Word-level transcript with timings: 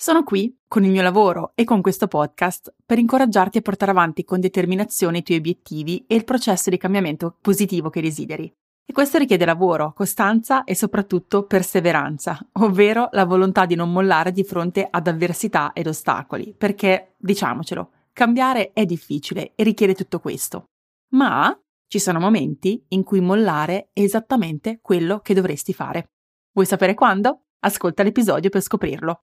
Sono 0.00 0.22
qui 0.22 0.56
con 0.68 0.84
il 0.84 0.92
mio 0.92 1.02
lavoro 1.02 1.50
e 1.56 1.64
con 1.64 1.80
questo 1.80 2.06
podcast 2.06 2.72
per 2.86 3.00
incoraggiarti 3.00 3.58
a 3.58 3.62
portare 3.62 3.90
avanti 3.90 4.22
con 4.22 4.38
determinazione 4.38 5.18
i 5.18 5.22
tuoi 5.24 5.38
obiettivi 5.38 6.04
e 6.06 6.14
il 6.14 6.22
processo 6.22 6.70
di 6.70 6.76
cambiamento 6.76 7.36
positivo 7.40 7.90
che 7.90 8.00
desideri. 8.00 8.44
E 8.86 8.92
questo 8.92 9.18
richiede 9.18 9.44
lavoro, 9.44 9.92
costanza 9.94 10.62
e 10.62 10.76
soprattutto 10.76 11.46
perseveranza, 11.46 12.38
ovvero 12.60 13.08
la 13.10 13.24
volontà 13.24 13.66
di 13.66 13.74
non 13.74 13.90
mollare 13.90 14.30
di 14.30 14.44
fronte 14.44 14.86
ad 14.88 15.08
avversità 15.08 15.72
ed 15.72 15.88
ostacoli, 15.88 16.54
perché, 16.56 17.16
diciamocelo, 17.16 17.90
cambiare 18.12 18.70
è 18.72 18.86
difficile 18.86 19.50
e 19.56 19.64
richiede 19.64 19.94
tutto 19.94 20.20
questo. 20.20 20.66
Ma 21.14 21.52
ci 21.88 21.98
sono 21.98 22.20
momenti 22.20 22.84
in 22.90 23.02
cui 23.02 23.20
mollare 23.20 23.90
è 23.92 24.02
esattamente 24.02 24.78
quello 24.80 25.18
che 25.18 25.34
dovresti 25.34 25.74
fare. 25.74 26.12
Vuoi 26.52 26.68
sapere 26.68 26.94
quando? 26.94 27.46
Ascolta 27.64 28.04
l'episodio 28.04 28.48
per 28.48 28.60
scoprirlo. 28.60 29.22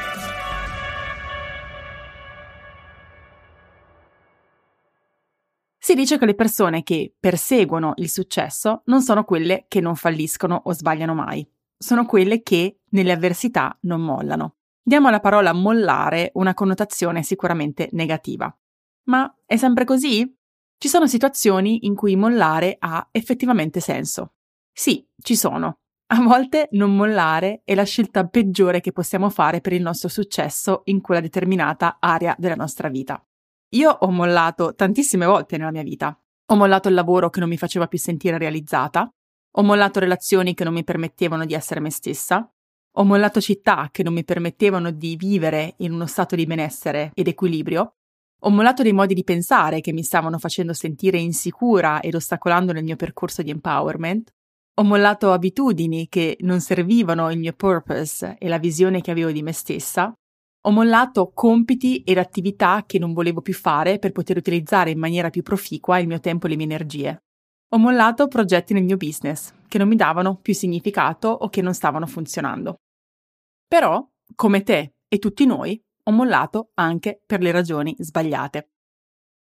Si 5.91 5.97
dice 5.97 6.17
che 6.17 6.25
le 6.25 6.35
persone 6.35 6.83
che 6.83 7.13
perseguono 7.19 7.91
il 7.97 8.09
successo 8.09 8.81
non 8.85 9.01
sono 9.01 9.25
quelle 9.25 9.65
che 9.67 9.81
non 9.81 9.97
falliscono 9.97 10.61
o 10.63 10.71
sbagliano 10.71 11.13
mai, 11.13 11.45
sono 11.77 12.05
quelle 12.05 12.43
che 12.43 12.79
nelle 12.91 13.11
avversità 13.11 13.77
non 13.81 13.99
mollano. 13.99 14.55
Diamo 14.81 15.09
alla 15.09 15.19
parola 15.19 15.51
mollare 15.51 16.31
una 16.35 16.53
connotazione 16.53 17.23
sicuramente 17.23 17.89
negativa. 17.91 18.57
Ma 19.07 19.35
è 19.45 19.57
sempre 19.57 19.83
così? 19.83 20.33
Ci 20.77 20.87
sono 20.87 21.07
situazioni 21.07 21.85
in 21.85 21.95
cui 21.95 22.15
mollare 22.15 22.77
ha 22.79 23.09
effettivamente 23.11 23.81
senso. 23.81 24.35
Sì, 24.71 25.05
ci 25.21 25.35
sono. 25.35 25.79
A 26.13 26.21
volte 26.21 26.69
non 26.71 26.95
mollare 26.95 27.63
è 27.65 27.75
la 27.75 27.83
scelta 27.83 28.25
peggiore 28.27 28.79
che 28.79 28.93
possiamo 28.93 29.29
fare 29.29 29.59
per 29.59 29.73
il 29.73 29.81
nostro 29.81 30.07
successo 30.07 30.83
in 30.85 31.01
quella 31.01 31.19
determinata 31.19 31.97
area 31.99 32.33
della 32.39 32.55
nostra 32.55 32.87
vita. 32.87 33.21
Io 33.73 33.89
ho 33.89 34.11
mollato 34.11 34.75
tantissime 34.75 35.25
volte 35.25 35.57
nella 35.57 35.71
mia 35.71 35.83
vita. 35.83 36.17
Ho 36.47 36.55
mollato 36.55 36.89
il 36.89 36.93
lavoro 36.93 37.29
che 37.29 37.39
non 37.39 37.47
mi 37.47 37.57
faceva 37.57 37.87
più 37.87 37.97
sentire 37.97 38.37
realizzata, 38.37 39.09
ho 39.53 39.63
mollato 39.63 39.99
relazioni 39.99 40.53
che 40.53 40.65
non 40.65 40.73
mi 40.73 40.83
permettevano 40.83 41.45
di 41.45 41.53
essere 41.53 41.79
me 41.79 41.89
stessa, 41.89 42.45
ho 42.95 43.03
mollato 43.05 43.39
città 43.39 43.87
che 43.89 44.03
non 44.03 44.13
mi 44.13 44.25
permettevano 44.25 44.91
di 44.91 45.15
vivere 45.15 45.75
in 45.77 45.93
uno 45.93 46.05
stato 46.07 46.35
di 46.35 46.45
benessere 46.45 47.11
ed 47.13 47.29
equilibrio, 47.29 47.95
ho 48.43 48.49
mollato 48.49 48.83
dei 48.83 48.91
modi 48.91 49.13
di 49.13 49.23
pensare 49.23 49.79
che 49.79 49.93
mi 49.93 50.03
stavano 50.03 50.37
facendo 50.37 50.73
sentire 50.73 51.17
insicura 51.17 52.01
ed 52.01 52.15
ostacolando 52.15 52.73
nel 52.73 52.83
mio 52.83 52.97
percorso 52.97 53.41
di 53.41 53.51
empowerment, 53.51 54.33
ho 54.73 54.83
mollato 54.83 55.31
abitudini 55.31 56.09
che 56.09 56.35
non 56.41 56.59
servivano 56.59 57.31
il 57.31 57.39
mio 57.39 57.53
purpose 57.53 58.35
e 58.37 58.49
la 58.49 58.57
visione 58.57 58.99
che 58.99 59.11
avevo 59.11 59.31
di 59.31 59.43
me 59.43 59.53
stessa, 59.53 60.13
ho 60.63 60.71
mollato 60.71 61.31
compiti 61.33 62.03
ed 62.03 62.19
attività 62.19 62.83
che 62.85 62.99
non 62.99 63.13
volevo 63.13 63.41
più 63.41 63.53
fare 63.53 63.97
per 63.97 64.11
poter 64.11 64.37
utilizzare 64.37 64.91
in 64.91 64.99
maniera 64.99 65.31
più 65.31 65.41
proficua 65.41 65.97
il 65.97 66.07
mio 66.07 66.19
tempo 66.19 66.45
e 66.45 66.49
le 66.49 66.55
mie 66.55 66.65
energie. 66.65 67.23
Ho 67.69 67.77
mollato 67.77 68.27
progetti 68.27 68.73
nel 68.73 68.83
mio 68.83 68.97
business 68.97 69.53
che 69.67 69.77
non 69.79 69.87
mi 69.87 69.95
davano 69.95 70.35
più 70.35 70.53
significato 70.53 71.29
o 71.29 71.49
che 71.49 71.61
non 71.61 71.73
stavano 71.73 72.05
funzionando. 72.05 72.81
Però, 73.67 74.07
come 74.35 74.61
te 74.61 74.95
e 75.07 75.17
tutti 75.17 75.45
noi, 75.45 75.81
ho 76.03 76.11
mollato 76.11 76.71
anche 76.75 77.21
per 77.25 77.41
le 77.41 77.51
ragioni 77.51 77.95
sbagliate. 77.97 78.71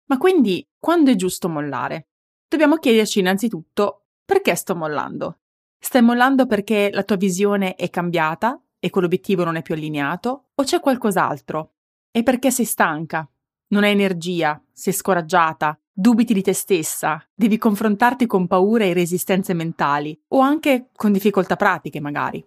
Ma 0.07 0.17
quindi, 0.17 0.67
quando 0.79 1.11
è 1.11 1.17
giusto 1.17 1.49
mollare? 1.49 2.09
Dobbiamo 2.49 2.77
chiederci 2.77 3.19
innanzitutto 3.19 4.07
perché 4.25 4.55
sto 4.55 4.75
mollando. 4.75 5.41
Stai 5.79 6.03
mollando 6.03 6.47
perché 6.47 6.91
la 6.93 7.03
tua 7.03 7.17
visione 7.17 7.75
è 7.75 7.91
cambiata 7.91 8.61
e 8.81 8.91
quell'obiettivo 8.91 9.45
non 9.45 9.57
è 9.57 9.63
più 9.63 9.75
allineato? 9.75 10.49
O 10.55 10.63
c'è 10.65 10.81
qualcos'altro? 10.81 11.75
È 12.11 12.23
perché 12.25 12.51
sei 12.51 12.65
stanca, 12.65 13.31
non 13.69 13.85
hai 13.85 13.93
energia, 13.93 14.61
sei 14.73 14.93
scoraggiata, 14.93 15.79
dubiti 15.93 16.33
di 16.33 16.43
te 16.43 16.55
stessa, 16.55 17.25
devi 17.35 17.59
confrontarti 17.59 18.27
con 18.27 18.47
paure 18.47 18.89
e 18.89 18.95
resistenze 18.95 19.55
mentali 19.55 20.19
o 20.29 20.41
anche 20.41 20.89
con 20.95 21.13
difficoltà 21.13 21.57
pratiche 21.57 22.01
magari. 22.01 22.45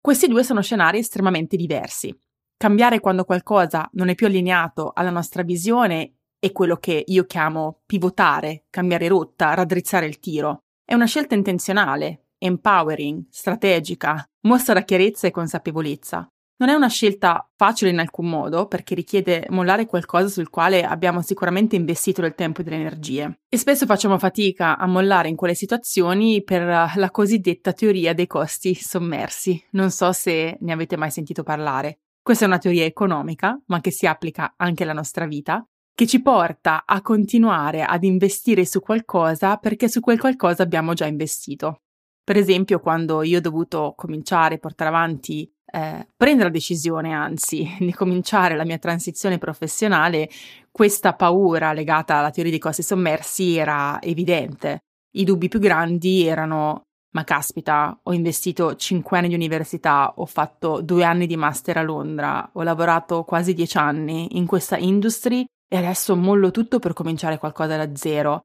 Questi 0.00 0.28
due 0.28 0.44
sono 0.44 0.62
scenari 0.62 0.98
estremamente 0.98 1.56
diversi. 1.56 2.16
Cambiare 2.56 3.00
quando 3.00 3.24
qualcosa 3.24 3.88
non 3.94 4.08
è 4.08 4.14
più 4.14 4.26
allineato 4.26 4.92
alla 4.94 5.10
nostra 5.10 5.42
visione 5.42 6.18
è 6.38 6.52
quello 6.52 6.76
che 6.76 7.02
io 7.06 7.24
chiamo 7.24 7.80
pivotare, 7.86 8.66
cambiare 8.70 9.08
rotta, 9.08 9.54
raddrizzare 9.54 10.06
il 10.06 10.18
tiro. 10.18 10.64
È 10.84 10.94
una 10.94 11.06
scelta 11.06 11.34
intenzionale, 11.34 12.23
empowering, 12.44 13.24
strategica, 13.30 14.22
mostra 14.42 14.82
chiarezza 14.82 15.26
e 15.26 15.30
consapevolezza. 15.30 16.28
Non 16.56 16.68
è 16.68 16.74
una 16.74 16.88
scelta 16.88 17.50
facile 17.56 17.90
in 17.90 17.98
alcun 17.98 18.28
modo 18.28 18.66
perché 18.66 18.94
richiede 18.94 19.46
mollare 19.50 19.86
qualcosa 19.86 20.28
sul 20.28 20.50
quale 20.50 20.84
abbiamo 20.84 21.20
sicuramente 21.20 21.74
investito 21.74 22.20
del 22.20 22.36
tempo 22.36 22.60
e 22.60 22.64
delle 22.64 22.76
energie 22.76 23.40
e 23.48 23.56
spesso 23.56 23.86
facciamo 23.86 24.18
fatica 24.18 24.78
a 24.78 24.86
mollare 24.86 25.28
in 25.28 25.34
quelle 25.34 25.54
situazioni 25.54 26.44
per 26.44 26.62
la 26.62 27.10
cosiddetta 27.10 27.72
teoria 27.72 28.14
dei 28.14 28.28
costi 28.28 28.74
sommersi. 28.74 29.60
Non 29.70 29.90
so 29.90 30.12
se 30.12 30.56
ne 30.60 30.72
avete 30.72 30.96
mai 30.96 31.10
sentito 31.10 31.42
parlare. 31.42 31.98
Questa 32.22 32.44
è 32.44 32.46
una 32.46 32.58
teoria 32.58 32.84
economica, 32.84 33.60
ma 33.66 33.80
che 33.80 33.90
si 33.90 34.06
applica 34.06 34.54
anche 34.56 34.84
alla 34.84 34.92
nostra 34.92 35.26
vita, 35.26 35.66
che 35.92 36.06
ci 36.06 36.22
porta 36.22 36.84
a 36.86 37.02
continuare 37.02 37.82
ad 37.82 38.04
investire 38.04 38.64
su 38.64 38.80
qualcosa 38.80 39.56
perché 39.56 39.88
su 39.88 40.00
quel 40.00 40.18
qualcosa 40.18 40.62
abbiamo 40.62 40.92
già 40.92 41.06
investito. 41.06 41.80
Per 42.24 42.36
esempio, 42.38 42.80
quando 42.80 43.22
io 43.22 43.38
ho 43.38 43.42
dovuto 43.42 43.92
cominciare 43.94 44.54
a 44.54 44.58
portare 44.58 44.88
avanti, 44.88 45.50
eh, 45.70 46.06
prendere 46.16 46.48
la 46.48 46.54
decisione, 46.54 47.12
anzi, 47.12 47.76
di 47.78 47.92
cominciare 47.92 48.56
la 48.56 48.64
mia 48.64 48.78
transizione 48.78 49.36
professionale, 49.36 50.30
questa 50.70 51.12
paura 51.12 51.72
legata 51.74 52.16
alla 52.16 52.30
teoria 52.30 52.52
dei 52.52 52.60
costi 52.60 52.82
sommersi 52.82 53.56
era 53.56 54.00
evidente. 54.00 54.80
I 55.16 55.24
dubbi 55.24 55.48
più 55.48 55.58
grandi 55.60 56.26
erano 56.26 56.84
ma 57.14 57.22
caspita, 57.22 58.00
ho 58.02 58.12
investito 58.12 58.74
5 58.74 59.16
anni 59.16 59.28
di 59.28 59.34
università, 59.34 60.14
ho 60.16 60.26
fatto 60.26 60.80
due 60.80 61.04
anni 61.04 61.28
di 61.28 61.36
master 61.36 61.76
a 61.76 61.82
Londra, 61.82 62.50
ho 62.52 62.62
lavorato 62.64 63.22
quasi 63.22 63.54
10 63.54 63.76
anni 63.78 64.36
in 64.36 64.46
questa 64.46 64.76
industry 64.76 65.44
e 65.68 65.76
adesso 65.76 66.16
mollo 66.16 66.50
tutto 66.50 66.80
per 66.80 66.92
cominciare 66.92 67.38
qualcosa 67.38 67.76
da 67.76 67.94
zero. 67.94 68.42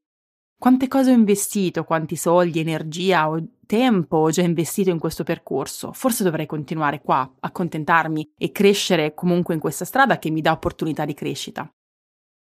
Quante 0.56 0.88
cose 0.88 1.12
ho 1.12 1.16
investito, 1.16 1.84
quanti 1.84 2.16
soldi, 2.16 2.60
energia, 2.60 3.28
ho 3.28 3.42
tempo 3.70 4.32
già 4.32 4.42
investito 4.42 4.90
in 4.90 4.98
questo 4.98 5.24
percorso, 5.24 5.94
forse 5.94 6.24
dovrei 6.24 6.48
continuare 6.48 7.02
qua, 7.02 7.32
accontentarmi 7.40 8.32
e 8.36 8.52
crescere 8.52 9.14
comunque 9.14 9.54
in 9.54 9.60
questa 9.60 9.86
strada 9.86 10.18
che 10.18 10.32
mi 10.32 10.42
dà 10.42 10.54
opportunità 10.54 11.06
di 11.06 11.14
crescita. 11.14 11.72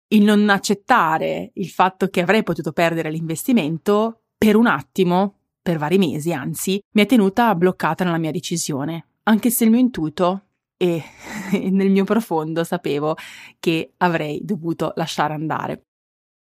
Il 0.08 0.24
non 0.24 0.50
accettare 0.50 1.52
il 1.54 1.70
fatto 1.70 2.08
che 2.08 2.22
avrei 2.22 2.42
potuto 2.42 2.72
perdere 2.72 3.12
l'investimento 3.12 4.24
per 4.36 4.56
un 4.56 4.66
attimo, 4.66 5.42
per 5.62 5.78
vari 5.78 6.00
mesi 6.00 6.34
anzi, 6.34 6.82
mi 6.96 7.02
ha 7.02 7.06
tenuta 7.06 7.54
bloccata 7.54 8.04
nella 8.04 8.18
mia 8.18 8.32
decisione, 8.32 9.10
anche 9.24 9.52
se 9.52 9.66
il 9.66 9.70
mio 9.70 9.80
intuito 9.82 10.46
e 10.78 11.04
nel 11.70 11.92
mio 11.92 12.06
profondo 12.06 12.64
sapevo 12.64 13.16
che 13.60 13.94
avrei 13.98 14.40
dovuto 14.44 14.94
lasciare 14.96 15.36
andare. 15.36 15.84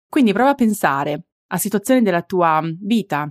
Quindi 0.08 0.32
prova 0.32 0.50
a 0.50 0.54
pensare 0.54 1.24
a 1.48 1.58
situazioni 1.58 2.02
della 2.02 2.22
tua 2.22 2.62
vita 2.62 3.28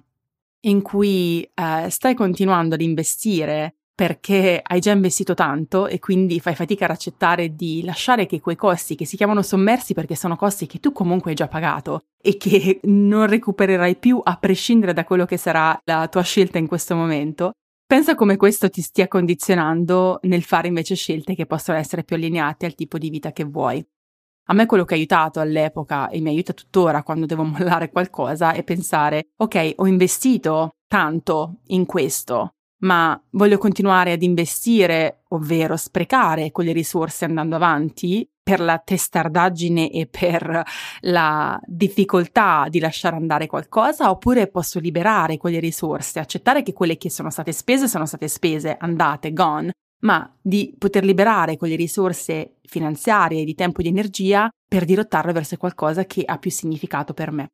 in 0.65 0.81
cui 0.81 1.41
eh, 1.41 1.89
stai 1.89 2.13
continuando 2.13 2.75
ad 2.75 2.81
investire 2.81 3.75
perché 3.95 4.59
hai 4.61 4.81
già 4.81 4.91
investito 4.91 5.33
tanto 5.33 5.87
e 5.87 5.99
quindi 5.99 6.41
fai 6.41 6.53
fatica 6.53 6.83
ad 6.83 6.91
accettare 6.91 7.55
di 7.55 7.81
lasciare 7.81 8.25
che 8.25 8.41
quei 8.41 8.57
costi 8.57 8.95
che 8.95 9.05
si 9.05 9.15
chiamano 9.15 9.41
sommersi 9.41 9.93
perché 9.93 10.15
sono 10.15 10.35
costi 10.35 10.67
che 10.67 10.79
tu 10.79 10.91
comunque 10.91 11.29
hai 11.29 11.37
già 11.37 11.47
pagato 11.47 12.01
e 12.21 12.35
che 12.35 12.81
non 12.83 13.25
recupererai 13.27 13.95
più 13.95 14.19
a 14.21 14.35
prescindere 14.35 14.91
da 14.91 15.05
quello 15.05 15.25
che 15.25 15.37
sarà 15.37 15.79
la 15.85 16.09
tua 16.09 16.23
scelta 16.23 16.57
in 16.57 16.67
questo 16.67 16.93
momento. 16.93 17.53
Pensa 17.87 18.15
come 18.15 18.35
questo 18.35 18.69
ti 18.69 18.81
stia 18.81 19.07
condizionando 19.07 20.19
nel 20.23 20.43
fare 20.43 20.67
invece 20.67 20.95
scelte 20.95 21.35
che 21.35 21.45
possono 21.45 21.77
essere 21.77 22.03
più 22.03 22.17
allineate 22.17 22.65
al 22.65 22.75
tipo 22.75 22.97
di 22.97 23.09
vita 23.09 23.31
che 23.31 23.45
vuoi. 23.45 23.85
A 24.47 24.53
me 24.53 24.67
quello 24.67 24.85
che 24.85 24.93
ha 24.93 24.97
aiutato 24.97 25.39
all'epoca 25.39 26.09
e 26.09 26.21
mi 26.21 26.29
aiuta 26.29 26.53
tuttora 26.53 27.01
quando 27.01 27.25
devo 27.25 27.43
mollare 27.45 27.89
qualcosa 27.89 28.53
è 28.53 28.63
pensare, 28.63 29.29
ok, 29.37 29.73
ho 29.77 29.87
investito 29.87 30.75
tanto 30.87 31.61
in 31.67 31.85
questo, 31.85 32.51
ma 32.81 33.19
voglio 33.31 33.57
continuare 33.57 34.11
ad 34.11 34.21
investire, 34.21 35.23
ovvero 35.29 35.75
sprecare 35.77 36.51
quelle 36.51 36.73
risorse 36.73 37.25
andando 37.25 37.55
avanti 37.55 38.27
per 38.43 38.59
la 38.59 38.77
testardaggine 38.77 39.89
e 39.89 40.05
per 40.05 40.63
la 41.01 41.59
difficoltà 41.65 42.67
di 42.69 42.79
lasciare 42.79 43.15
andare 43.15 43.47
qualcosa, 43.47 44.11
oppure 44.11 44.45
posso 44.47 44.79
liberare 44.79 45.37
quelle 45.37 45.59
risorse, 45.59 46.19
accettare 46.19 46.61
che 46.61 46.71
quelle 46.71 46.97
che 46.97 47.09
sono 47.09 47.31
state 47.31 47.51
spese 47.51 47.87
sono 47.87 48.05
state 48.05 48.27
spese, 48.27 48.77
andate, 48.79 49.33
gone, 49.33 49.71
ma 50.05 50.31
di 50.39 50.73
poter 50.77 51.03
liberare 51.03 51.57
quelle 51.57 51.75
risorse 51.75 52.57
finanziarie, 52.63 53.43
di 53.43 53.55
tempo 53.55 53.79
e 53.79 53.83
di 53.83 53.89
energia 53.89 54.49
per 54.67 54.85
dirottarle 54.85 55.33
verso 55.33 55.57
qualcosa 55.57 56.05
che 56.05 56.23
ha 56.23 56.37
più 56.37 56.51
significato 56.51 57.13
per 57.13 57.31
me. 57.31 57.49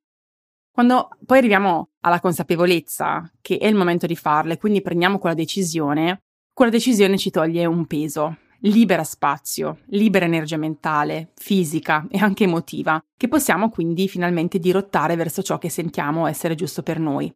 Quando 0.72 1.10
poi 1.26 1.40
arriviamo 1.40 1.90
alla 2.02 2.20
consapevolezza 2.20 3.30
che 3.42 3.58
è 3.58 3.68
il 3.68 3.76
momento 3.76 4.06
di 4.06 4.16
farle, 4.16 4.58
quindi 4.58 4.82
prendiamo 4.82 5.18
quella 5.18 5.36
decisione, 5.36 6.22
quella 6.54 6.72
decisione 6.72 7.18
ci 7.18 7.30
toglie 7.30 7.66
un 7.66 7.86
peso, 7.88 8.38
libera 8.62 9.04
spazio, 9.04 9.80
libera 9.88 10.26
energia 10.26 10.58
mentale, 10.58 11.32
fisica 11.36 12.06
e 12.10 12.20
anche 12.20 12.44
emotiva, 12.44 13.02
che 13.18 13.28
possiamo 13.28 13.70
quindi 13.70 14.08
finalmente 14.08 14.60
dirottare 14.60 15.16
verso 15.16 15.42
ciò 15.42 15.58
che 15.58 15.70
sentiamo 15.70 16.28
essere 16.28 16.56
giusto 16.56 16.84
per 16.84 17.00
noi. 17.00 17.34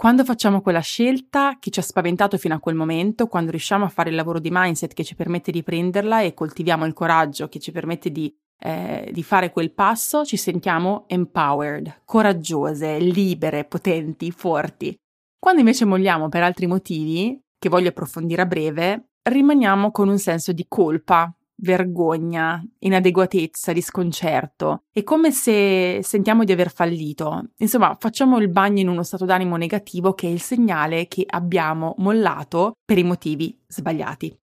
Quando 0.00 0.24
facciamo 0.24 0.62
quella 0.62 0.80
scelta 0.80 1.58
che 1.60 1.68
ci 1.68 1.78
ha 1.78 1.82
spaventato 1.82 2.38
fino 2.38 2.54
a 2.54 2.58
quel 2.58 2.74
momento, 2.74 3.26
quando 3.26 3.50
riusciamo 3.50 3.84
a 3.84 3.90
fare 3.90 4.08
il 4.08 4.16
lavoro 4.16 4.38
di 4.38 4.48
mindset 4.50 4.94
che 4.94 5.04
ci 5.04 5.14
permette 5.14 5.52
di 5.52 5.62
prenderla 5.62 6.22
e 6.22 6.32
coltiviamo 6.32 6.86
il 6.86 6.94
coraggio 6.94 7.50
che 7.50 7.58
ci 7.58 7.70
permette 7.70 8.10
di 8.10 8.34
eh, 8.62 9.10
di 9.12 9.22
fare 9.22 9.50
quel 9.50 9.72
passo 9.72 10.24
ci 10.24 10.38
sentiamo 10.38 11.04
empowered, 11.06 12.00
coraggiose, 12.06 12.98
libere, 12.98 13.66
potenti, 13.66 14.30
forti. 14.30 14.96
Quando 15.38 15.60
invece 15.60 15.84
molliamo 15.84 16.30
per 16.30 16.44
altri 16.44 16.66
motivi, 16.66 17.38
che 17.58 17.68
voglio 17.68 17.90
approfondire 17.90 18.40
a 18.40 18.46
breve, 18.46 19.10
rimaniamo 19.22 19.90
con 19.90 20.08
un 20.08 20.18
senso 20.18 20.52
di 20.52 20.64
colpa, 20.66 21.30
vergogna, 21.60 22.62
inadeguatezza, 22.78 23.72
di 23.72 23.80
sconcerto. 23.80 24.84
È 24.90 25.02
come 25.02 25.30
se 25.30 26.00
sentiamo 26.02 26.44
di 26.44 26.52
aver 26.52 26.70
fallito. 26.70 27.50
Insomma, 27.58 27.96
facciamo 27.98 28.38
il 28.38 28.50
bagno 28.50 28.80
in 28.80 28.88
uno 28.88 29.02
stato 29.02 29.24
d'animo 29.24 29.56
negativo 29.56 30.12
che 30.14 30.26
è 30.26 30.30
il 30.30 30.40
segnale 30.40 31.06
che 31.08 31.24
abbiamo 31.26 31.94
mollato 31.98 32.74
per 32.84 32.98
i 32.98 33.04
motivi 33.04 33.58
sbagliati. 33.66 34.36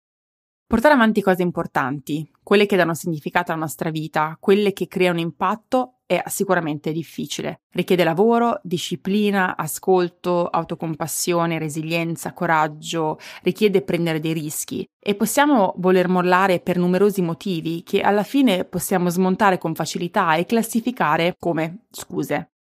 Portare 0.67 0.95
avanti 0.95 1.21
cose 1.21 1.43
importanti, 1.43 2.29
quelle 2.43 2.65
che 2.65 2.75
danno 2.75 2.93
significato 2.93 3.51
alla 3.51 3.61
nostra 3.61 3.89
vita, 3.89 4.35
quelle 4.37 4.73
che 4.73 4.87
creano 4.87 5.21
impatto, 5.21 5.96
è 6.07 6.23
sicuramente 6.27 6.93
difficile. 6.93 7.63
Richiede 7.69 8.05
lavoro, 8.05 8.61
disciplina, 8.63 9.57
ascolto, 9.57 10.47
autocompassione, 10.47 11.59
resilienza, 11.59 12.33
coraggio, 12.33 13.19
richiede 13.43 13.81
prendere 13.81 14.21
dei 14.21 14.31
rischi 14.31 14.87
e 14.97 15.15
possiamo 15.15 15.73
voler 15.77 16.07
mollare 16.07 16.61
per 16.61 16.77
numerosi 16.77 17.21
motivi 17.21 17.83
che 17.83 17.99
alla 17.99 18.23
fine 18.23 18.63
possiamo 18.63 19.09
smontare 19.09 19.57
con 19.57 19.75
facilità 19.75 20.35
e 20.35 20.45
classificare 20.45 21.35
come 21.37 21.87
scuse. 21.91 22.53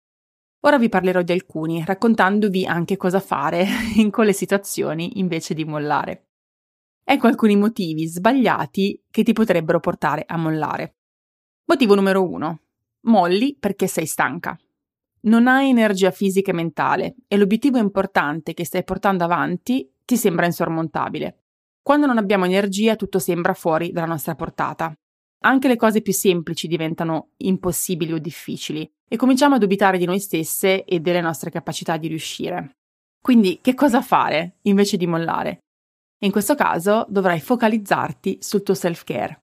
Ora 0.62 0.80
vi 0.80 0.90
parlerò 0.90 1.22
di 1.22 1.32
alcuni, 1.32 1.84
raccontandovi 1.86 2.66
anche 2.66 2.98
cosa 2.98 3.20
fare 3.20 3.68
in 3.98 4.10
quelle 4.10 4.34
situazioni 4.34 5.20
invece 5.20 5.54
di 5.54 5.64
mollare. 5.64 6.30
Ecco 7.04 7.28
alcuni 7.28 7.56
motivi 7.56 8.08
sbagliati 8.08 9.04
che 9.12 9.22
ti 9.22 9.34
potrebbero 9.34 9.80
portare 9.80 10.24
a 10.26 10.36
mollare. 10.36 10.96
Motivo 11.66 11.94
numero 11.94 12.28
uno. 12.28 12.62
Molli 13.06 13.56
perché 13.60 13.88
sei 13.88 14.06
stanca. 14.06 14.58
Non 15.22 15.48
hai 15.48 15.70
energia 15.70 16.12
fisica 16.12 16.52
e 16.52 16.54
mentale 16.54 17.16
e 17.28 17.38
l'obiettivo 17.38 17.78
importante 17.78 18.54
che 18.54 18.66
stai 18.66 18.84
portando 18.84 19.24
avanti 19.24 19.92
ti 20.06 20.18
sembra 20.18 20.46
insormontabile. 20.46 21.44
Quando 21.82 22.06
non 22.06 22.18
abbiamo 22.18 22.46
energia 22.46 22.96
tutto 22.96 23.20
sembra 23.20 23.54
fuori 23.54 23.92
dalla 23.92 24.08
nostra 24.08 24.36
portata. 24.36 24.94
Anche 25.44 25.68
le 25.68 25.76
cose 25.76 26.02
più 26.02 26.14
semplici 26.14 26.68
diventano 26.68 27.32
impossibili 27.38 28.14
o 28.14 28.18
difficili 28.18 28.92
e 29.08 29.16
cominciamo 29.18 29.56
a 29.56 29.60
dubitare 29.60 30.00
di 30.00 30.06
noi 30.06 30.20
stesse 30.20 30.84
e 30.84 31.00
delle 31.00 31.22
nostre 31.22 31.52
capacità 31.52 31.98
di 31.98 32.08
riuscire. 32.08 32.78
Quindi 33.22 33.60
che 33.62 33.76
cosa 33.76 34.02
fare 34.02 34.58
invece 34.64 34.98
di 34.98 35.06
mollare? 35.06 35.60
In 36.24 36.32
questo 36.32 36.56
caso 36.56 37.06
dovrai 37.10 37.40
focalizzarti 37.40 38.40
sul 38.42 38.64
tuo 38.64 38.74
self-care. 38.74 39.40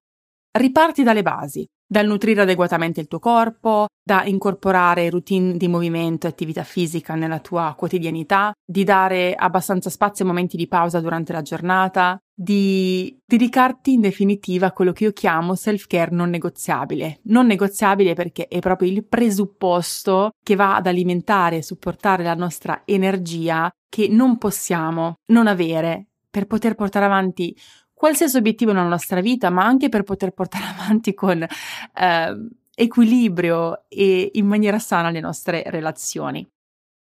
Riparti 0.51 1.03
dalle 1.03 1.23
basi, 1.23 1.65
dal 1.93 2.07
nutrire 2.07 2.41
adeguatamente 2.41 3.01
il 3.01 3.07
tuo 3.07 3.19
corpo, 3.19 3.89
da 4.03 4.25
incorporare 4.25 5.11
routine 5.11 5.59
di 5.59 5.69
movimento 5.69 6.27
e 6.27 6.31
attività 6.31 6.63
fisica 6.63 7.15
nella 7.17 7.39
tua 7.39 7.75
quotidianità, 7.77 8.51
di 8.65 8.83
dare 8.83 9.35
abbastanza 9.35 9.91
spazio 9.91 10.25
a 10.25 10.29
momenti 10.29 10.57
di 10.57 10.67
pausa 10.67 11.01
durante 11.01 11.35
la 11.35 11.43
giornata, 11.43 12.19
di 12.35 13.15
dedicarti 13.27 13.93
in 13.93 14.01
definitiva 14.01 14.69
a 14.69 14.73
quello 14.73 14.93
che 14.93 15.05
io 15.05 15.13
chiamo 15.13 15.55
self-care 15.55 16.13
non 16.13 16.31
negoziabile. 16.31 17.21
Non 17.25 17.45
negoziabile 17.47 18.15
perché 18.15 18.49
è 18.49 18.59
proprio 18.61 18.89
il 18.89 19.05
presupposto 19.05 20.31
che 20.43 20.57
va 20.57 20.77
ad 20.77 20.87
alimentare 20.87 21.59
e 21.59 21.63
supportare 21.63 22.23
la 22.23 22.35
nostra 22.35 22.85
energia 22.87 23.71
che 23.87 24.09
non 24.09 24.39
possiamo 24.39 25.17
non 25.27 25.47
avere 25.47 26.07
per 26.31 26.47
poter 26.47 26.75
portare 26.75 27.05
avanti 27.05 27.55
qualsiasi 28.03 28.37
obiettivo 28.37 28.73
nella 28.73 28.89
nostra 28.89 29.21
vita, 29.21 29.49
ma 29.49 29.65
anche 29.65 29.89
per 29.89 30.03
poter 30.03 30.33
portare 30.33 30.65
avanti 30.77 31.15
con 31.15 31.41
eh, 31.41 32.49
equilibrio 32.75 33.85
e 33.87 34.29
in 34.33 34.45
maniera 34.45 34.81
sana 34.81 35.11
le 35.11 35.21
nostre 35.21 35.63
relazioni. 35.67 36.45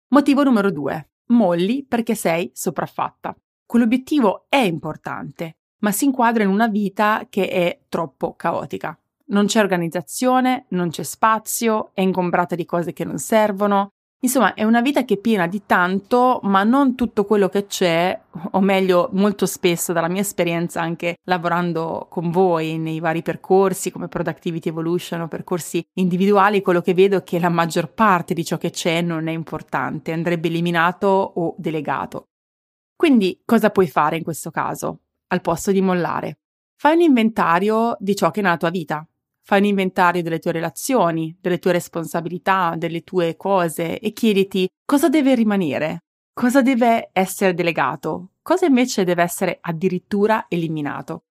Motivo 0.09 0.43
numero 0.43 0.71
due. 0.71 1.11
Molli 1.27 1.85
perché 1.85 2.15
sei 2.15 2.51
sopraffatta. 2.53 3.33
Quell'obiettivo 3.65 4.45
è 4.49 4.57
importante, 4.57 5.55
ma 5.83 5.93
si 5.93 6.03
inquadra 6.03 6.43
in 6.43 6.49
una 6.49 6.67
vita 6.67 7.27
che 7.29 7.47
è 7.47 7.79
troppo 7.87 8.35
caotica. 8.35 8.99
Non 9.27 9.45
c'è 9.45 9.61
organizzazione, 9.61 10.65
non 10.71 10.89
c'è 10.89 11.03
spazio, 11.03 11.91
è 11.93 12.01
ingombrata 12.01 12.55
di 12.55 12.65
cose 12.65 12.91
che 12.91 13.05
non 13.05 13.19
servono, 13.19 13.93
Insomma, 14.23 14.53
è 14.53 14.63
una 14.63 14.79
vita 14.79 15.03
che 15.03 15.15
è 15.15 15.17
piena 15.17 15.47
di 15.47 15.63
tanto, 15.65 16.39
ma 16.43 16.63
non 16.63 16.95
tutto 16.95 17.25
quello 17.25 17.49
che 17.49 17.65
c'è, 17.65 18.17
o 18.51 18.61
meglio, 18.61 19.09
molto 19.11 19.45
spesso 19.45 19.91
dalla 19.91 20.07
mia 20.07 20.21
esperienza 20.21 20.79
anche 20.79 21.17
lavorando 21.23 22.07
con 22.09 22.31
voi 22.31 22.77
nei 22.77 23.01
vari 23.01 23.21
percorsi 23.21 23.91
come 23.91 24.07
Productivity 24.07 24.69
Evolution 24.69 25.19
o 25.19 25.27
percorsi 25.27 25.85
individuali, 25.95 26.61
quello 26.61 26.79
che 26.79 26.93
vedo 26.93 27.17
è 27.17 27.23
che 27.23 27.37
la 27.37 27.49
maggior 27.49 27.91
parte 27.93 28.33
di 28.33 28.45
ciò 28.45 28.57
che 28.57 28.69
c'è 28.69 29.01
non 29.01 29.27
è 29.27 29.33
importante, 29.33 30.13
andrebbe 30.13 30.47
eliminato 30.47 31.07
o 31.07 31.55
delegato. 31.57 32.29
Quindi 32.95 33.41
cosa 33.43 33.71
puoi 33.71 33.89
fare 33.89 34.15
in 34.15 34.23
questo 34.23 34.51
caso? 34.51 34.99
Al 35.27 35.41
posto 35.41 35.73
di 35.73 35.81
mollare. 35.81 36.37
Fai 36.79 36.95
un 36.95 37.01
inventario 37.01 37.97
di 37.99 38.15
ciò 38.15 38.31
che 38.31 38.39
è 38.39 38.43
nella 38.43 38.55
tua 38.55 38.69
vita, 38.69 39.05
Fai 39.45 39.59
un 39.59 39.65
inventario 39.65 40.21
delle 40.21 40.39
tue 40.39 40.53
relazioni, 40.53 41.37
delle 41.41 41.59
tue 41.59 41.73
responsabilità, 41.73 42.75
delle 42.77 43.03
tue 43.03 43.35
cose 43.35 43.99
e 43.99 44.13
chiediti 44.13 44.69
cosa 44.85 45.09
deve 45.09 45.35
rimanere, 45.35 46.03
cosa 46.33 46.61
deve 46.61 47.09
essere 47.11 47.53
delegato, 47.53 48.31
cosa 48.41 48.65
invece 48.65 49.03
deve 49.03 49.21
essere 49.21 49.57
addirittura 49.59 50.45
eliminato. 50.47 51.25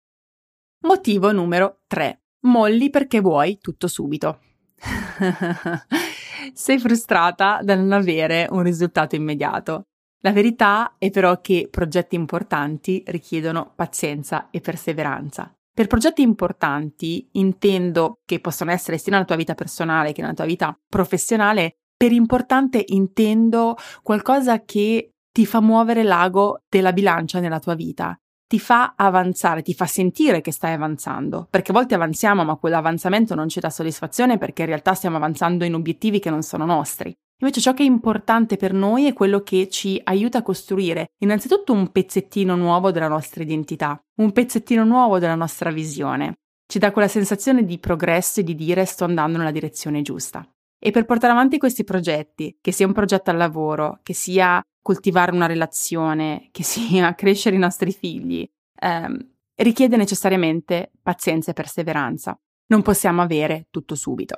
Motivo 0.86 1.32
numero 1.32 1.80
3. 1.86 2.22
Molli 2.46 2.88
perché 2.88 3.20
vuoi 3.20 3.58
tutto 3.58 3.88
subito. 3.88 4.40
Sei 6.54 6.78
frustrata 6.78 7.60
da 7.62 7.74
non 7.74 7.92
avere 7.92 8.46
un 8.50 8.62
risultato 8.62 9.16
immediato. 9.16 9.82
La 10.20 10.32
verità 10.32 10.94
è 10.96 11.10
però 11.10 11.40
che 11.42 11.68
progetti 11.70 12.14
importanti 12.14 13.02
richiedono 13.06 13.72
pazienza 13.74 14.48
e 14.50 14.60
perseveranza. 14.60 15.52
Per 15.78 15.86
progetti 15.86 16.22
importanti 16.22 17.28
intendo 17.34 18.18
che 18.24 18.40
possono 18.40 18.72
essere 18.72 18.98
sia 18.98 19.12
nella 19.12 19.24
tua 19.24 19.36
vita 19.36 19.54
personale 19.54 20.10
che 20.10 20.22
nella 20.22 20.34
tua 20.34 20.44
vita 20.44 20.76
professionale. 20.88 21.76
Per 21.96 22.10
importante 22.10 22.82
intendo 22.84 23.76
qualcosa 24.02 24.64
che 24.64 25.12
ti 25.30 25.46
fa 25.46 25.60
muovere 25.60 26.02
l'ago 26.02 26.62
della 26.68 26.92
bilancia 26.92 27.38
nella 27.38 27.60
tua 27.60 27.76
vita, 27.76 28.18
ti 28.48 28.58
fa 28.58 28.94
avanzare, 28.96 29.62
ti 29.62 29.72
fa 29.72 29.86
sentire 29.86 30.40
che 30.40 30.50
stai 30.50 30.72
avanzando, 30.72 31.46
perché 31.48 31.70
a 31.70 31.74
volte 31.74 31.94
avanziamo 31.94 32.42
ma 32.42 32.56
quell'avanzamento 32.56 33.36
non 33.36 33.48
ci 33.48 33.60
dà 33.60 33.70
soddisfazione 33.70 34.36
perché 34.36 34.62
in 34.62 34.68
realtà 34.68 34.94
stiamo 34.94 35.14
avanzando 35.14 35.64
in 35.64 35.74
obiettivi 35.74 36.18
che 36.18 36.30
non 36.30 36.42
sono 36.42 36.64
nostri. 36.64 37.16
Invece 37.40 37.60
ciò 37.60 37.72
che 37.72 37.84
è 37.84 37.86
importante 37.86 38.56
per 38.56 38.72
noi 38.72 39.06
è 39.06 39.12
quello 39.12 39.42
che 39.42 39.68
ci 39.68 40.00
aiuta 40.02 40.38
a 40.38 40.42
costruire 40.42 41.12
innanzitutto 41.18 41.72
un 41.72 41.92
pezzettino 41.92 42.56
nuovo 42.56 42.90
della 42.90 43.06
nostra 43.06 43.44
identità, 43.44 44.00
un 44.16 44.32
pezzettino 44.32 44.84
nuovo 44.84 45.20
della 45.20 45.36
nostra 45.36 45.70
visione. 45.70 46.38
Ci 46.66 46.80
dà 46.80 46.90
quella 46.90 47.06
sensazione 47.06 47.64
di 47.64 47.78
progresso 47.78 48.40
e 48.40 48.42
di 48.42 48.56
dire 48.56 48.84
sto 48.84 49.04
andando 49.04 49.38
nella 49.38 49.52
direzione 49.52 50.02
giusta. 50.02 50.44
E 50.80 50.90
per 50.90 51.04
portare 51.04 51.32
avanti 51.32 51.58
questi 51.58 51.84
progetti, 51.84 52.58
che 52.60 52.72
sia 52.72 52.86
un 52.86 52.92
progetto 52.92 53.30
al 53.30 53.36
lavoro, 53.36 54.00
che 54.02 54.14
sia 54.14 54.60
coltivare 54.82 55.32
una 55.32 55.46
relazione, 55.46 56.48
che 56.50 56.64
sia 56.64 57.14
crescere 57.16 57.54
i 57.54 57.60
nostri 57.60 57.92
figli, 57.92 58.48
ehm, 58.80 59.16
richiede 59.54 59.96
necessariamente 59.96 60.90
pazienza 61.02 61.52
e 61.52 61.54
perseveranza. 61.54 62.36
Non 62.66 62.82
possiamo 62.82 63.22
avere 63.22 63.66
tutto 63.70 63.94
subito. 63.94 64.36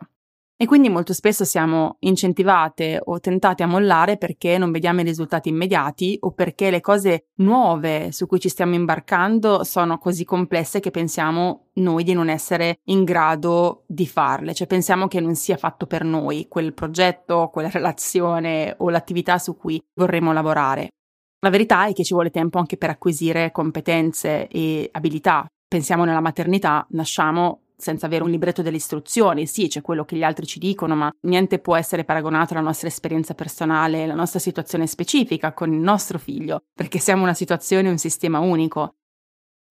E 0.63 0.67
quindi 0.67 0.91
molto 0.91 1.15
spesso 1.15 1.47
siamo 1.47 1.97
incentivate 2.01 3.01
o 3.03 3.19
tentate 3.19 3.63
a 3.63 3.67
mollare 3.67 4.19
perché 4.19 4.59
non 4.59 4.71
vediamo 4.71 5.01
i 5.01 5.05
risultati 5.05 5.49
immediati 5.49 6.19
o 6.21 6.33
perché 6.33 6.69
le 6.69 6.83
cose 6.83 7.29
nuove 7.37 8.13
su 8.13 8.27
cui 8.27 8.39
ci 8.39 8.51
stiamo 8.51 8.75
imbarcando 8.75 9.65
sono 9.65 9.97
così 9.97 10.27
complesse 10.27 10.79
che 10.81 10.91
pensiamo 10.91 11.69
noi 11.77 12.05
di 12.05 12.13
non 12.13 12.29
essere 12.29 12.81
in 12.89 13.05
grado 13.05 13.85
di 13.87 14.07
farle, 14.07 14.53
cioè 14.53 14.67
pensiamo 14.67 15.09
che 15.09 15.19
non 15.19 15.35
sia 15.35 15.57
fatto 15.57 15.87
per 15.87 16.05
noi 16.05 16.47
quel 16.47 16.75
progetto, 16.75 17.49
quella 17.51 17.71
relazione 17.73 18.75
o 18.77 18.91
l'attività 18.91 19.39
su 19.39 19.57
cui 19.57 19.83
vorremmo 19.95 20.35
lavorare. 20.35 20.91
La 21.39 21.49
verità 21.49 21.87
è 21.87 21.95
che 21.95 22.05
ci 22.05 22.13
vuole 22.13 22.29
tempo 22.29 22.59
anche 22.59 22.77
per 22.77 22.91
acquisire 22.91 23.51
competenze 23.51 24.47
e 24.47 24.91
abilità. 24.93 25.47
Pensiamo 25.67 26.05
nella 26.05 26.21
maternità, 26.21 26.87
nasciamo 26.91 27.63
senza 27.81 28.07
avere 28.07 28.25
un 28.25 28.31
libretto 28.31 28.63
delle 28.63 28.77
istruzioni. 28.77 29.47
Sì, 29.47 29.69
c'è 29.69 29.81
quello 29.83 30.05
che 30.05 30.17
gli 30.17 30.23
altri 30.23 30.47
ci 30.47 30.59
dicono, 30.59 30.95
ma 30.95 31.11
niente 31.23 31.59
può 31.59 31.77
essere 31.77 32.05
paragonato 32.05 32.55
alla 32.55 32.63
nostra 32.63 32.89
esperienza 32.89 33.35
personale, 33.35 34.05
alla 34.05 34.15
nostra 34.15 34.39
situazione 34.39 34.87
specifica 34.87 35.53
con 35.53 35.73
il 35.73 35.81
nostro 35.81 36.19
figlio, 36.19 36.65
perché 36.75 36.99
siamo 36.99 37.23
una 37.23 37.35
situazione, 37.35 37.89
un 37.89 37.99
sistema 37.99 38.39
unico. 38.39 38.95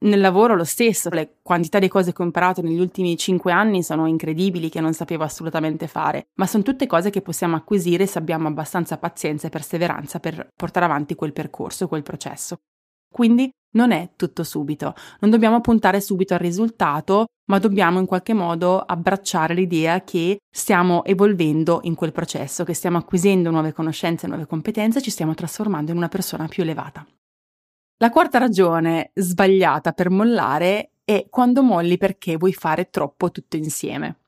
Nel 0.02 0.22
lavoro 0.22 0.56
lo 0.56 0.64
stesso, 0.64 1.10
le 1.10 1.40
quantità 1.42 1.78
di 1.78 1.90
cose 1.90 2.14
che 2.14 2.22
ho 2.22 2.26
imparato 2.26 2.62
negli 2.62 2.80
ultimi 2.80 3.18
cinque 3.18 3.52
anni 3.52 3.84
sono 3.84 4.08
incredibili 4.08 4.70
che 4.70 4.80
non 4.80 4.94
sapevo 4.94 5.26
assolutamente 5.26 5.88
fare, 5.88 6.30
ma 6.36 6.48
sono 6.48 6.64
tutte 6.64 6.88
cose 6.88 7.10
che 7.10 7.22
possiamo 7.22 7.58
acquisire 7.58 8.06
se 8.06 8.18
abbiamo 8.18 8.48
abbastanza 8.48 8.98
pazienza 8.98 9.48
e 9.48 9.50
perseveranza 9.50 10.20
per 10.20 10.52
portare 10.56 10.86
avanti 10.86 11.16
quel 11.16 11.34
percorso, 11.34 11.90
quel 11.90 12.04
processo. 12.04 12.60
Quindi 13.12 13.50
non 13.72 13.92
è 13.92 14.12
tutto 14.16 14.44
subito, 14.44 14.94
non 15.20 15.30
dobbiamo 15.30 15.62
puntare 15.62 16.02
subito 16.02 16.34
al 16.34 16.40
risultato, 16.40 17.26
ma 17.50 17.60
dobbiamo 17.60 18.00
in 18.00 18.06
qualche 18.06 18.34
modo 18.34 18.80
abbracciare 18.80 19.54
l'idea 19.54 20.04
che 20.04 20.40
stiamo 20.50 21.04
evolvendo 21.04 21.80
in 21.84 21.96
quel 21.96 22.12
processo, 22.12 22.64
che 22.64 22.74
stiamo 22.74 22.98
acquisendo 22.98 23.52
nuove 23.52 23.74
conoscenze, 23.74 24.28
nuove 24.28 24.48
competenze, 24.48 25.02
ci 25.02 25.12
stiamo 25.12 25.34
trasformando 25.34 25.92
in 25.92 25.98
una 25.98 26.08
persona 26.08 26.48
più 26.48 26.64
elevata. 26.64 27.06
La 28.02 28.10
quarta 28.12 28.38
ragione 28.38 29.12
sbagliata 29.14 29.92
per 29.92 30.10
mollare 30.10 30.92
è 31.04 31.28
quando 31.30 31.64
molli 31.64 31.98
perché 31.98 32.38
vuoi 32.38 32.54
fare 32.54 32.90
troppo 32.90 33.32
tutto 33.32 33.58
insieme. 33.58 34.20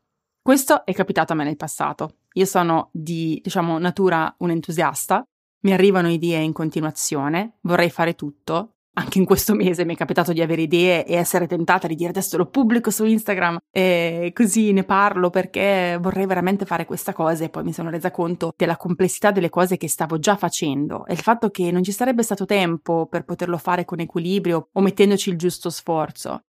Questo 0.42 0.86
è 0.86 0.94
capitato 0.94 1.34
a 1.34 1.36
me 1.36 1.44
nel 1.44 1.56
passato. 1.56 2.16
Io 2.34 2.46
sono 2.46 2.90
di, 2.92 3.40
diciamo, 3.44 3.78
natura 3.78 4.34
un 4.40 4.50
entusiasta, 4.50 5.24
mi 5.62 5.74
arrivano 5.74 6.10
idee 6.10 6.42
in 6.42 6.54
continuazione, 6.54 7.58
vorrei 7.62 7.90
fare 7.90 8.16
tutto. 8.16 8.76
Anche 8.94 9.20
in 9.20 9.26
questo 9.26 9.54
mese 9.56 9.86
mi 9.86 9.94
è 9.94 9.98
capitato 9.98 10.34
di 10.34 10.42
avere 10.42 10.64
idee 10.64 11.06
e 11.06 11.16
essere 11.16 11.48
tentata 11.48 11.88
di 11.88 11.96
dire 11.96 12.10
adesso 12.10 12.36
lo 12.36 12.48
pubblico 12.48 12.92
su 12.92 13.06
Instagram 13.06 13.58
e 13.72 14.32
così 14.36 14.74
ne 14.74 14.84
parlo 14.84 15.30
perché 15.30 15.98
vorrei 16.02 16.26
veramente 16.26 16.66
fare 16.66 16.84
questa 16.84 17.14
cosa 17.14 17.46
e 17.46 17.50
poi 17.50 17.64
mi 17.64 17.72
sono 17.72 17.90
resa 17.90 18.12
conto 18.12 18.54
della 18.58 18.76
complessità 18.76 19.32
delle 19.32 19.50
cose 19.50 19.78
che 19.78 19.88
stavo 19.88 20.20
già 20.20 20.36
facendo 20.36 21.06
e 21.06 21.14
il 21.14 21.20
fatto 21.20 21.50
che 21.52 21.72
non 21.72 21.84
ci 21.84 21.94
sarebbe 21.94 22.22
stato 22.22 22.46
tempo 22.46 23.08
per 23.08 23.24
poterlo 23.24 23.58
fare 23.58 23.86
con 23.86 24.02
equilibrio 24.02 24.68
o 24.74 24.82
mettendoci 24.82 25.30
il 25.30 25.38
giusto 25.38 25.70
sforzo. 25.70 26.42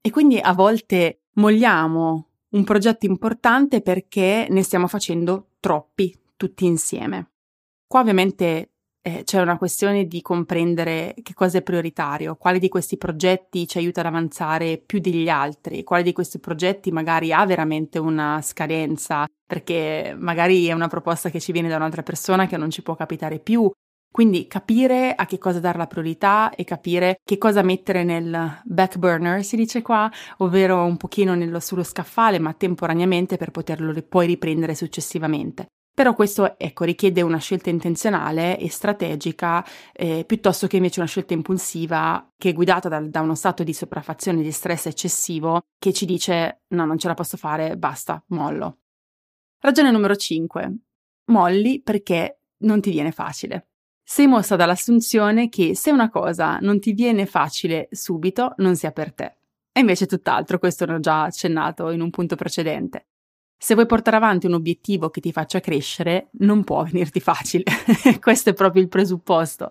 E 0.00 0.10
quindi 0.10 0.38
a 0.40 0.52
volte 0.52 1.20
molliamo 1.34 2.28
un 2.50 2.64
progetto 2.64 3.06
importante 3.06 3.82
perché 3.82 4.48
ne 4.50 4.62
stiamo 4.64 4.88
facendo 4.88 5.50
troppi 5.60 6.12
tutti 6.36 6.66
insieme. 6.66 7.33
Qua 7.94 8.02
ovviamente 8.02 8.70
eh, 9.02 9.22
c'è 9.22 9.40
una 9.40 9.56
questione 9.56 10.08
di 10.08 10.20
comprendere 10.20 11.14
che 11.22 11.32
cosa 11.32 11.58
è 11.58 11.62
prioritario, 11.62 12.34
quali 12.34 12.58
di 12.58 12.68
questi 12.68 12.96
progetti 12.96 13.68
ci 13.68 13.78
aiuta 13.78 14.00
ad 14.00 14.06
avanzare 14.06 14.78
più 14.84 14.98
degli 14.98 15.28
altri, 15.28 15.84
quali 15.84 16.02
di 16.02 16.12
questi 16.12 16.40
progetti 16.40 16.90
magari 16.90 17.32
ha 17.32 17.46
veramente 17.46 18.00
una 18.00 18.42
scadenza, 18.42 19.28
perché 19.46 20.12
magari 20.18 20.66
è 20.66 20.72
una 20.72 20.88
proposta 20.88 21.30
che 21.30 21.38
ci 21.38 21.52
viene 21.52 21.68
da 21.68 21.76
un'altra 21.76 22.02
persona 22.02 22.48
che 22.48 22.56
non 22.56 22.68
ci 22.68 22.82
può 22.82 22.96
capitare 22.96 23.38
più. 23.38 23.70
Quindi 24.10 24.48
capire 24.48 25.14
a 25.14 25.24
che 25.24 25.38
cosa 25.38 25.60
dare 25.60 25.78
la 25.78 25.86
priorità 25.86 26.52
e 26.52 26.64
capire 26.64 27.20
che 27.22 27.38
cosa 27.38 27.62
mettere 27.62 28.02
nel 28.02 28.60
back 28.64 28.98
burner, 28.98 29.44
si 29.44 29.54
dice 29.54 29.82
qua, 29.82 30.10
ovvero 30.38 30.84
un 30.84 30.96
pochino 30.96 31.36
nello, 31.36 31.60
sullo 31.60 31.84
scaffale, 31.84 32.40
ma 32.40 32.52
temporaneamente 32.54 33.36
per 33.36 33.52
poterlo 33.52 33.94
poi 34.08 34.26
riprendere 34.26 34.74
successivamente. 34.74 35.68
Però 35.94 36.12
questo 36.14 36.58
ecco, 36.58 36.82
richiede 36.82 37.22
una 37.22 37.38
scelta 37.38 37.70
intenzionale 37.70 38.58
e 38.58 38.68
strategica 38.68 39.64
eh, 39.92 40.24
piuttosto 40.26 40.66
che 40.66 40.76
invece 40.76 40.98
una 40.98 41.08
scelta 41.08 41.34
impulsiva 41.34 42.32
che 42.36 42.48
è 42.48 42.52
guidata 42.52 42.88
da, 42.88 42.98
da 43.00 43.20
uno 43.20 43.36
stato 43.36 43.62
di 43.62 43.72
sopraffazione, 43.72 44.42
di 44.42 44.50
stress 44.50 44.86
eccessivo 44.86 45.66
che 45.78 45.92
ci 45.92 46.04
dice 46.04 46.62
no, 46.68 46.84
non 46.84 46.98
ce 46.98 47.06
la 47.06 47.14
posso 47.14 47.36
fare, 47.36 47.76
basta, 47.76 48.20
mollo. 48.28 48.78
Ragione 49.60 49.92
numero 49.92 50.16
5. 50.16 50.76
Molli 51.26 51.80
perché 51.80 52.40
non 52.58 52.80
ti 52.80 52.90
viene 52.90 53.12
facile. 53.12 53.68
Sei 54.02 54.26
mossa 54.26 54.56
dall'assunzione 54.56 55.48
che 55.48 55.76
se 55.76 55.92
una 55.92 56.10
cosa 56.10 56.58
non 56.58 56.80
ti 56.80 56.92
viene 56.92 57.24
facile 57.24 57.88
subito, 57.92 58.54
non 58.58 58.74
sia 58.74 58.90
per 58.90 59.14
te. 59.14 59.36
E 59.72 59.80
invece 59.80 60.06
tutt'altro, 60.06 60.58
questo 60.58 60.86
l'ho 60.86 60.98
già 60.98 61.22
accennato 61.22 61.90
in 61.90 62.00
un 62.00 62.10
punto 62.10 62.34
precedente. 62.34 63.06
Se 63.56 63.74
vuoi 63.74 63.86
portare 63.86 64.16
avanti 64.16 64.46
un 64.46 64.54
obiettivo 64.54 65.08
che 65.08 65.20
ti 65.20 65.32
faccia 65.32 65.60
crescere, 65.60 66.28
non 66.40 66.64
può 66.64 66.82
venirti 66.84 67.20
facile. 67.20 67.64
Questo 68.20 68.50
è 68.50 68.52
proprio 68.52 68.82
il 68.82 68.88
presupposto. 68.88 69.70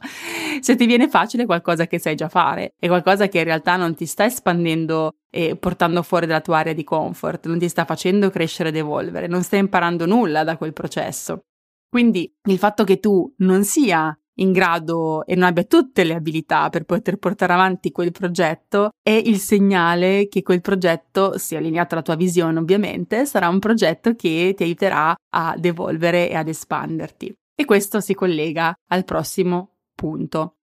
Se 0.61 0.75
ti 0.75 0.85
viene 0.85 1.09
facile 1.09 1.43
è 1.43 1.45
qualcosa 1.45 1.85
che 1.85 1.99
sai 1.99 2.15
già 2.15 2.29
fare, 2.29 2.73
è 2.79 2.87
qualcosa 2.87 3.27
che 3.27 3.39
in 3.39 3.43
realtà 3.43 3.75
non 3.75 3.93
ti 3.95 4.05
sta 4.05 4.25
espandendo 4.25 5.17
e 5.29 5.55
portando 5.57 6.01
fuori 6.01 6.25
dalla 6.25 6.41
tua 6.41 6.59
area 6.59 6.73
di 6.73 6.83
comfort, 6.83 7.45
non 7.47 7.59
ti 7.59 7.69
sta 7.69 7.85
facendo 7.85 8.29
crescere 8.29 8.69
ed 8.69 8.77
evolvere, 8.77 9.27
non 9.27 9.43
stai 9.43 9.59
imparando 9.59 10.05
nulla 10.05 10.43
da 10.43 10.57
quel 10.57 10.73
processo. 10.73 11.45
Quindi 11.89 12.33
il 12.45 12.57
fatto 12.57 12.83
che 12.83 12.99
tu 12.99 13.31
non 13.37 13.63
sia 13.63 14.17
in 14.35 14.51
grado 14.51 15.25
e 15.25 15.35
non 15.35 15.45
abbia 15.45 15.63
tutte 15.63 16.03
le 16.03 16.15
abilità 16.15 16.69
per 16.69 16.83
poter 16.85 17.17
portare 17.17 17.53
avanti 17.53 17.91
quel 17.91 18.11
progetto, 18.11 18.89
è 19.01 19.11
il 19.11 19.37
segnale 19.37 20.27
che 20.27 20.41
quel 20.41 20.61
progetto, 20.61 21.37
sia 21.37 21.59
allineato 21.59 21.95
alla 21.95 22.03
tua 22.03 22.15
visione 22.15 22.59
ovviamente, 22.59 23.25
sarà 23.25 23.47
un 23.49 23.59
progetto 23.59 24.15
che 24.15 24.53
ti 24.55 24.63
aiuterà 24.63 25.15
ad 25.29 25.63
evolvere 25.63 26.29
e 26.29 26.35
ad 26.35 26.47
espanderti. 26.47 27.33
E 27.55 27.65
questo 27.65 27.99
si 27.99 28.13
collega 28.13 28.73
al 28.89 29.05
prossimo 29.05 29.75
punto. 29.93 30.55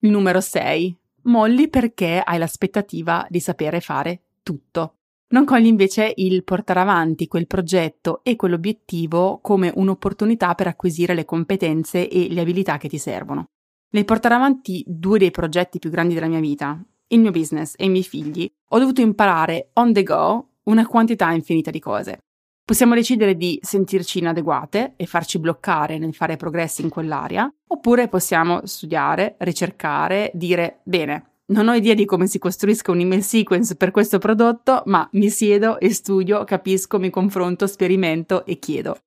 Il 0.00 0.10
numero 0.10 0.40
6. 0.40 0.96
Molli 1.22 1.68
perché 1.68 2.22
hai 2.24 2.38
l'aspettativa 2.38 3.26
di 3.28 3.40
sapere 3.40 3.80
fare 3.80 4.22
tutto. 4.42 4.98
Non 5.28 5.44
cogli 5.44 5.66
invece 5.66 6.12
il 6.16 6.44
portare 6.44 6.78
avanti 6.78 7.26
quel 7.26 7.48
progetto 7.48 8.20
e 8.22 8.36
quell'obiettivo 8.36 9.40
come 9.42 9.72
un'opportunità 9.74 10.54
per 10.54 10.68
acquisire 10.68 11.14
le 11.14 11.24
competenze 11.24 12.08
e 12.08 12.28
le 12.30 12.40
abilità 12.40 12.76
che 12.76 12.88
ti 12.88 12.98
servono. 12.98 13.46
Nel 13.90 14.04
portare 14.04 14.34
avanti 14.34 14.84
due 14.86 15.18
dei 15.18 15.32
progetti 15.32 15.80
più 15.80 15.90
grandi 15.90 16.14
della 16.14 16.28
mia 16.28 16.38
vita, 16.38 16.80
il 17.08 17.20
mio 17.20 17.32
business 17.32 17.74
e 17.76 17.86
i 17.86 17.88
miei 17.88 18.04
figli, 18.04 18.48
ho 18.68 18.78
dovuto 18.78 19.00
imparare 19.00 19.70
on 19.74 19.92
the 19.92 20.04
go 20.04 20.50
una 20.64 20.86
quantità 20.86 21.32
infinita 21.32 21.70
di 21.70 21.80
cose. 21.80 22.18
Possiamo 22.64 22.94
decidere 22.94 23.36
di 23.36 23.58
sentirci 23.62 24.18
inadeguate 24.18 24.94
e 24.96 25.06
farci 25.06 25.38
bloccare 25.38 25.98
nel 25.98 26.14
fare 26.14 26.36
progressi 26.36 26.82
in 26.82 26.88
quell'area, 26.88 27.52
oppure 27.68 28.08
possiamo 28.08 28.64
studiare, 28.64 29.36
ricercare, 29.38 30.30
dire 30.34 30.80
bene, 30.84 31.35
non 31.48 31.68
ho 31.68 31.74
idea 31.74 31.94
di 31.94 32.04
come 32.04 32.26
si 32.26 32.38
costruisca 32.38 32.90
un 32.90 33.00
email 33.00 33.22
sequence 33.22 33.76
per 33.76 33.92
questo 33.92 34.18
prodotto, 34.18 34.82
ma 34.86 35.08
mi 35.12 35.28
siedo 35.30 35.78
e 35.78 35.92
studio, 35.92 36.42
capisco, 36.44 36.98
mi 36.98 37.10
confronto, 37.10 37.66
sperimento 37.66 38.44
e 38.44 38.58
chiedo. 38.58 38.98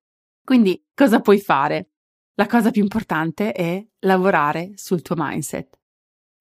Quindi 0.44 0.82
cosa 0.94 1.20
puoi 1.20 1.40
fare? 1.40 1.90
La 2.36 2.48
cosa 2.48 2.72
più 2.72 2.82
importante 2.82 3.52
è 3.52 3.86
lavorare 4.00 4.72
sul 4.76 5.02
tuo 5.02 5.16
mindset. 5.18 5.78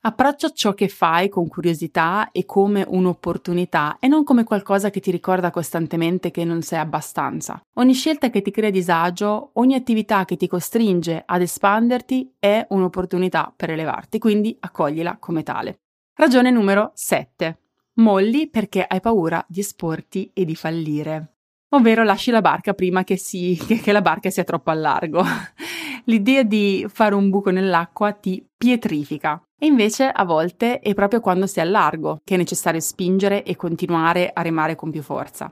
Approccia 0.00 0.50
ciò 0.50 0.74
che 0.74 0.86
fai 0.86 1.28
con 1.28 1.48
curiosità 1.48 2.30
e 2.30 2.44
come 2.44 2.84
un'opportunità 2.86 3.98
e 3.98 4.06
non 4.06 4.22
come 4.22 4.44
qualcosa 4.44 4.90
che 4.90 5.00
ti 5.00 5.10
ricorda 5.10 5.50
costantemente 5.50 6.30
che 6.30 6.44
non 6.44 6.62
sei 6.62 6.78
abbastanza. 6.78 7.60
Ogni 7.78 7.94
scelta 7.94 8.30
che 8.30 8.40
ti 8.40 8.52
crea 8.52 8.70
disagio, 8.70 9.50
ogni 9.54 9.74
attività 9.74 10.24
che 10.24 10.36
ti 10.36 10.46
costringe 10.46 11.24
ad 11.26 11.42
espanderti 11.42 12.36
è 12.38 12.64
un'opportunità 12.70 13.52
per 13.54 13.70
elevarti, 13.70 14.20
quindi 14.20 14.56
accoglila 14.60 15.16
come 15.18 15.42
tale. 15.42 15.80
Ragione 16.20 16.50
numero 16.50 16.90
7. 16.94 17.58
Molli 17.98 18.48
perché 18.48 18.84
hai 18.84 19.00
paura 19.00 19.44
di 19.48 19.60
esporti 19.60 20.28
e 20.34 20.44
di 20.44 20.56
fallire. 20.56 21.34
Ovvero 21.68 22.02
lasci 22.02 22.32
la 22.32 22.40
barca 22.40 22.74
prima 22.74 23.04
che, 23.04 23.16
si, 23.16 23.56
che, 23.56 23.92
la 23.92 24.02
barca 24.02 24.28
sia 24.28 24.42
troppo 24.42 24.70
a 24.70 24.74
largo. 24.74 25.22
L'idea 26.06 26.42
di 26.42 26.84
fare 26.88 27.14
un 27.14 27.30
buco 27.30 27.50
nell'acqua 27.50 28.10
ti 28.10 28.44
pietrifica. 28.56 29.40
E 29.56 29.66
invece 29.66 30.08
a 30.08 30.24
volte 30.24 30.80
è 30.80 30.92
proprio 30.92 31.20
quando 31.20 31.46
sei 31.46 31.62
a 31.62 31.70
largo 31.70 32.18
che 32.24 32.34
è 32.34 32.36
necessario 32.36 32.80
spingere 32.80 33.44
e 33.44 33.54
continuare 33.54 34.32
a 34.34 34.42
remare 34.42 34.74
con 34.74 34.90
più 34.90 35.02
forza. 35.02 35.48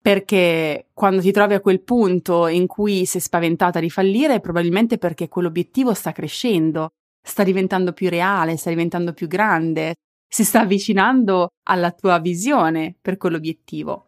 Perché 0.00 0.90
quando 0.94 1.22
ti 1.22 1.32
trovi 1.32 1.54
a 1.54 1.60
quel 1.60 1.82
punto 1.82 2.46
in 2.46 2.68
cui 2.68 3.04
sei 3.04 3.20
spaventata 3.20 3.80
di 3.80 3.90
fallire, 3.90 4.34
è 4.34 4.40
probabilmente 4.40 4.96
perché 4.96 5.26
quell'obiettivo 5.26 5.92
sta 5.92 6.12
crescendo, 6.12 6.90
sta 7.20 7.42
diventando 7.42 7.92
più 7.92 8.08
reale, 8.08 8.56
sta 8.56 8.70
diventando 8.70 9.12
più 9.12 9.26
grande, 9.26 9.94
si 10.34 10.42
sta 10.42 10.62
avvicinando 10.62 11.50
alla 11.68 11.92
tua 11.92 12.18
visione 12.18 12.96
per 13.00 13.18
quell'obiettivo. 13.18 14.06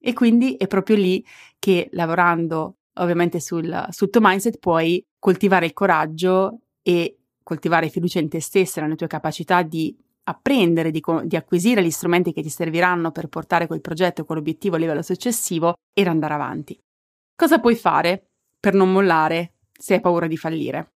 E 0.00 0.14
quindi 0.14 0.54
è 0.54 0.66
proprio 0.66 0.96
lì 0.96 1.22
che 1.58 1.90
lavorando 1.92 2.76
ovviamente 2.94 3.38
sul, 3.38 3.86
sul 3.90 4.08
tuo 4.08 4.22
mindset 4.22 4.56
puoi 4.60 5.04
coltivare 5.18 5.66
il 5.66 5.74
coraggio 5.74 6.60
e 6.80 7.18
coltivare 7.42 7.90
fiducia 7.90 8.18
in 8.18 8.30
te 8.30 8.40
stessa, 8.40 8.80
nelle 8.80 8.96
tue 8.96 9.08
capacità 9.08 9.60
di 9.60 9.94
apprendere, 10.22 10.90
di, 10.90 11.02
di, 11.24 11.36
acquisire 11.36 11.84
gli 11.84 11.90
strumenti 11.90 12.32
che 12.32 12.40
ti 12.40 12.48
serviranno 12.48 13.10
per 13.10 13.28
portare 13.28 13.66
quel 13.66 13.82
progetto, 13.82 14.24
quell'obiettivo 14.24 14.76
a 14.76 14.78
livello 14.78 15.02
successivo 15.02 15.74
ed 15.92 16.06
andare 16.06 16.32
avanti. 16.32 16.78
Cosa 17.36 17.60
puoi 17.60 17.76
fare 17.76 18.30
per 18.58 18.72
non 18.72 18.90
mollare 18.90 19.56
se 19.70 19.92
hai 19.92 20.00
paura 20.00 20.28
di 20.28 20.38
fallire? 20.38 20.92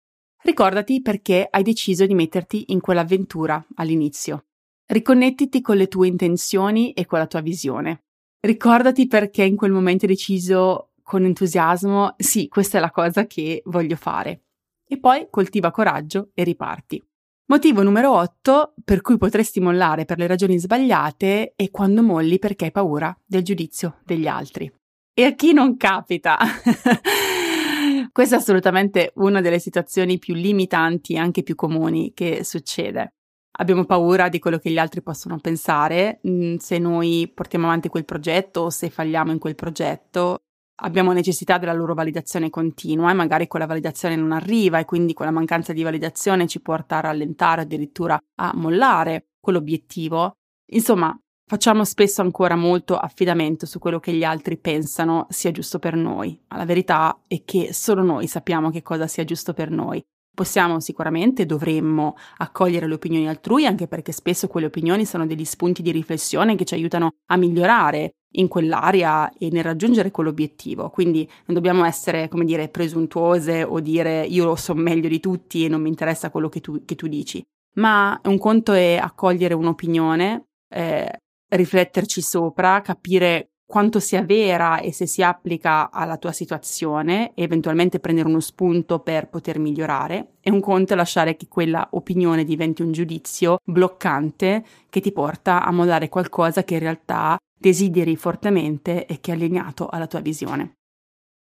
Ricordati 0.43 1.01
perché 1.01 1.49
hai 1.51 1.63
deciso 1.63 2.05
di 2.05 2.15
metterti 2.15 2.65
in 2.69 2.81
quell'avventura 2.81 3.65
all'inizio. 3.77 4.43
Riconnettiti 4.91 5.61
con 5.61 5.77
le 5.77 5.87
tue 5.87 6.07
intenzioni 6.07 6.93
e 6.93 7.05
con 7.05 7.19
la 7.19 7.27
tua 7.27 7.43
visione. 7.43 8.05
Ricordati 8.41 9.07
perché 9.07 9.45
in 9.45 9.55
quel 9.55 9.71
momento 9.71 10.07
hai 10.07 10.13
deciso 10.13 10.93
con 11.03 11.25
entusiasmo, 11.25 12.15
sì, 12.17 12.49
questa 12.49 12.79
è 12.79 12.81
la 12.81 12.91
cosa 12.91 13.27
che 13.27 13.61
voglio 13.67 13.97
fare. 13.97 14.45
E 14.89 14.99
poi 14.99 15.27
coltiva 15.29 15.71
coraggio 15.71 16.31
e 16.33 16.43
riparti. 16.43 17.05
Motivo 17.51 17.83
numero 17.83 18.13
8 18.13 18.77
per 18.83 19.03
cui 19.03 19.19
potresti 19.19 19.61
mollare 19.61 20.07
per 20.07 20.17
le 20.17 20.27
ragioni 20.27 20.59
sbagliate 20.59 21.53
è 21.55 21.71
quando 21.71 22.03
molli 22.03 22.39
perché 22.39 22.65
hai 22.67 22.73
paura 22.73 23.15
del 23.27 23.43
giudizio 23.43 23.99
degli 24.07 24.27
altri. 24.27 24.73
E 25.13 25.25
a 25.25 25.35
chi 25.35 25.53
non 25.53 25.77
capita? 25.77 26.39
Questa 28.11 28.37
è 28.37 28.39
assolutamente 28.39 29.13
una 29.17 29.43
delle 29.43 29.59
situazioni 29.59 30.19
più 30.19 30.33
limitanti 30.33 31.13
e 31.13 31.19
anche 31.19 31.43
più 31.43 31.55
comuni 31.55 32.13
che 32.15 32.43
succede. 32.43 33.17
Abbiamo 33.61 33.85
paura 33.85 34.29
di 34.29 34.39
quello 34.39 34.59
che 34.59 34.71
gli 34.71 34.79
altri 34.79 35.03
possono 35.03 35.39
pensare, 35.39 36.21
mm, 36.27 36.57
se 36.57 36.79
noi 36.79 37.31
portiamo 37.33 37.67
avanti 37.67 37.89
quel 37.89 38.05
progetto 38.05 38.61
o 38.63 38.71
se 38.71 38.89
falliamo 38.89 39.33
in 39.33 39.39
quel 39.39 39.57
progetto. 39.57 40.39
Abbiamo 40.81 41.13
necessità 41.13 41.59
della 41.59 41.73
loro 41.73 41.93
validazione 41.93 42.51
continua 42.51 43.11
e 43.11 43.15
magari 43.15 43.49
quella 43.49 43.67
validazione 43.67 44.15
non 44.15 44.31
arriva 44.31 44.79
e 44.79 44.85
quindi 44.85 45.13
quella 45.13 45.33
mancanza 45.33 45.73
di 45.73 45.83
validazione 45.83 46.47
ci 46.47 46.61
porta 46.61 46.99
a 46.99 47.01
rallentare, 47.01 47.63
addirittura 47.63 48.17
a 48.37 48.53
mollare 48.55 49.27
quell'obiettivo. 49.41 50.35
Insomma, 50.73 51.19
Facciamo 51.49 51.83
spesso 51.87 52.21
ancora 52.21 52.57
molto 52.57 52.99
affidamento 52.99 53.65
su 53.65 53.79
quello 53.79 54.01
che 54.01 54.13
gli 54.13 54.23
altri 54.23 54.59
pensano 54.59 55.27
sia 55.31 55.51
giusto 55.51 55.79
per 55.79 55.97
noi, 55.97 56.39
ma 56.49 56.59
la 56.59 56.67
verità 56.67 57.23
è 57.27 57.43
che 57.43 57.73
solo 57.73 58.03
noi 58.03 58.27
sappiamo 58.27 58.69
che 58.69 58.83
cosa 58.83 59.07
sia 59.07 59.25
giusto 59.25 59.55
per 59.55 59.71
noi. 59.71 60.05
Possiamo 60.39 60.79
sicuramente, 60.79 61.47
dovremmo 61.47 62.15
accogliere 62.37 62.87
le 62.87 62.95
opinioni 62.95 63.29
altrui, 63.29 63.67
anche 63.67 63.89
perché 63.89 64.13
spesso 64.13 64.47
quelle 64.47 64.69
opinioni 64.69 65.05
sono 65.05 65.27
degli 65.27 65.45
spunti 65.45 65.83
di 65.83 65.91
riflessione 65.91 66.55
che 66.55 66.65
ci 66.65 66.75
aiutano 66.75 67.15
a 67.27 67.37
migliorare 67.37 68.13
in 68.35 68.47
quell'area 68.47 69.33
e 69.37 69.49
nel 69.51 69.65
raggiungere 69.65 70.13
quell'obiettivo. 70.13 70.91
Quindi 70.91 71.29
non 71.47 71.57
dobbiamo 71.57 71.85
essere, 71.85 72.29
come 72.29 72.45
dire, 72.45 72.69
presuntuose 72.69 73.65
o 73.65 73.81
dire 73.81 74.25
io 74.27 74.45
lo 74.45 74.55
so 74.55 74.75
meglio 74.75 75.09
di 75.09 75.19
tutti 75.19 75.65
e 75.65 75.69
non 75.69 75.83
mi 75.83 75.89
interessa 75.89 76.31
quello 76.31 76.49
che 76.49 76.61
tu, 76.61 76.85
che 76.85 76.95
tu 76.95 77.09
dici. 77.09 77.45
Ma 77.75 78.21
un 78.27 78.39
conto 78.39 78.75
è 78.75 78.95
accogliere 78.95 79.55
un'opinione, 79.55 80.51
eh, 80.73 81.21
rifletterci 81.49 82.21
sopra, 82.21 82.81
capire 82.81 83.55
quanto 83.69 84.01
sia 84.01 84.23
vera 84.23 84.81
e 84.81 84.95
se 84.95 85.05
si 85.05 85.23
applica 85.23 85.91
alla 85.91 86.17
tua 86.17 86.33
situazione 86.33 87.35
e 87.35 87.43
eventualmente 87.43 88.01
prendere 88.01 88.27
uno 88.27 88.41
spunto 88.41 89.01
per 89.01 89.29
poter 89.29 89.59
migliorare 89.59 90.37
e 90.41 90.51
un 90.51 90.61
conto 90.61 90.95
è 90.95 90.97
lasciare 90.97 91.37
che 91.37 91.49
quella 91.49 91.87
opinione 91.91 92.45
diventi 92.45 92.81
un 92.81 92.93
giudizio 92.93 93.59
bloccante 93.63 94.65
che 94.89 95.03
ti 95.03 95.13
porta 95.13 95.67
a 95.67 95.71
mollare 95.71 96.09
qualcosa 96.09 96.65
che 96.65 96.75
in 96.75 96.81
realtà 96.81 97.37
desideri 97.61 98.17
fortemente 98.17 99.05
e 99.05 99.21
che 99.21 99.33
è 99.33 99.35
allineato 99.35 99.87
alla 99.87 100.07
tua 100.07 100.21
visione. 100.21 100.79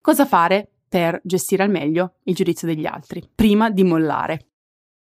Cosa 0.01 0.25
fare 0.25 0.69
per 0.89 1.21
gestire 1.23 1.63
al 1.63 1.69
meglio 1.69 2.15
il 2.23 2.35
giudizio 2.35 2.67
degli 2.67 2.85
altri 2.85 3.25
prima 3.33 3.69
di 3.69 3.85
mollare? 3.85 4.47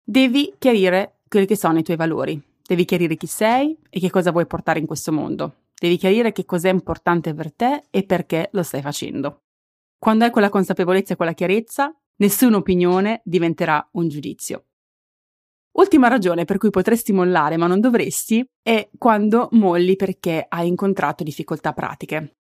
Devi 0.04 0.52
chiarire 0.58 1.20
quelli 1.28 1.46
che 1.46 1.56
sono 1.56 1.78
i 1.78 1.84
tuoi 1.84 1.96
valori, 1.96 2.42
Devi 2.66 2.86
chiarire 2.86 3.16
chi 3.16 3.26
sei 3.26 3.76
e 3.90 4.00
che 4.00 4.10
cosa 4.10 4.30
vuoi 4.30 4.46
portare 4.46 4.78
in 4.78 4.86
questo 4.86 5.12
mondo. 5.12 5.63
Devi 5.84 5.98
chiarire 5.98 6.32
che 6.32 6.46
cos'è 6.46 6.70
importante 6.70 7.34
per 7.34 7.52
te 7.52 7.88
e 7.90 8.04
perché 8.04 8.48
lo 8.52 8.62
stai 8.62 8.80
facendo. 8.80 9.42
Quando 9.98 10.24
hai 10.24 10.30
quella 10.30 10.48
consapevolezza 10.48 11.12
e 11.12 11.16
quella 11.16 11.34
chiarezza, 11.34 11.94
nessuna 12.20 12.56
opinione 12.56 13.20
diventerà 13.22 13.86
un 13.92 14.08
giudizio. 14.08 14.68
Ultima 15.72 16.08
ragione 16.08 16.46
per 16.46 16.56
cui 16.56 16.70
potresti 16.70 17.12
mollare 17.12 17.58
ma 17.58 17.66
non 17.66 17.80
dovresti 17.80 18.42
è 18.62 18.88
quando 18.96 19.48
molli 19.50 19.94
perché 19.94 20.46
hai 20.48 20.68
incontrato 20.68 21.22
difficoltà 21.22 21.74
pratiche. 21.74 22.38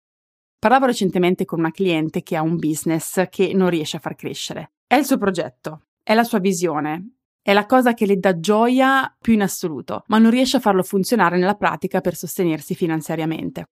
Parlavo 0.58 0.84
recentemente 0.84 1.46
con 1.46 1.60
una 1.60 1.70
cliente 1.70 2.22
che 2.22 2.36
ha 2.36 2.42
un 2.42 2.56
business 2.56 3.26
che 3.30 3.54
non 3.54 3.70
riesce 3.70 3.96
a 3.96 4.00
far 4.00 4.16
crescere. 4.16 4.72
È 4.86 4.96
il 4.96 5.06
suo 5.06 5.16
progetto, 5.16 5.86
è 6.02 6.12
la 6.12 6.24
sua 6.24 6.40
visione, 6.40 7.19
è 7.42 7.52
la 7.52 7.66
cosa 7.66 7.94
che 7.94 8.06
le 8.06 8.18
dà 8.18 8.38
gioia 8.38 9.14
più 9.18 9.32
in 9.32 9.42
assoluto, 9.42 10.04
ma 10.08 10.18
non 10.18 10.30
riesce 10.30 10.58
a 10.58 10.60
farlo 10.60 10.82
funzionare 10.82 11.38
nella 11.38 11.54
pratica 11.54 12.00
per 12.00 12.14
sostenersi 12.14 12.74
finanziariamente. 12.74 13.70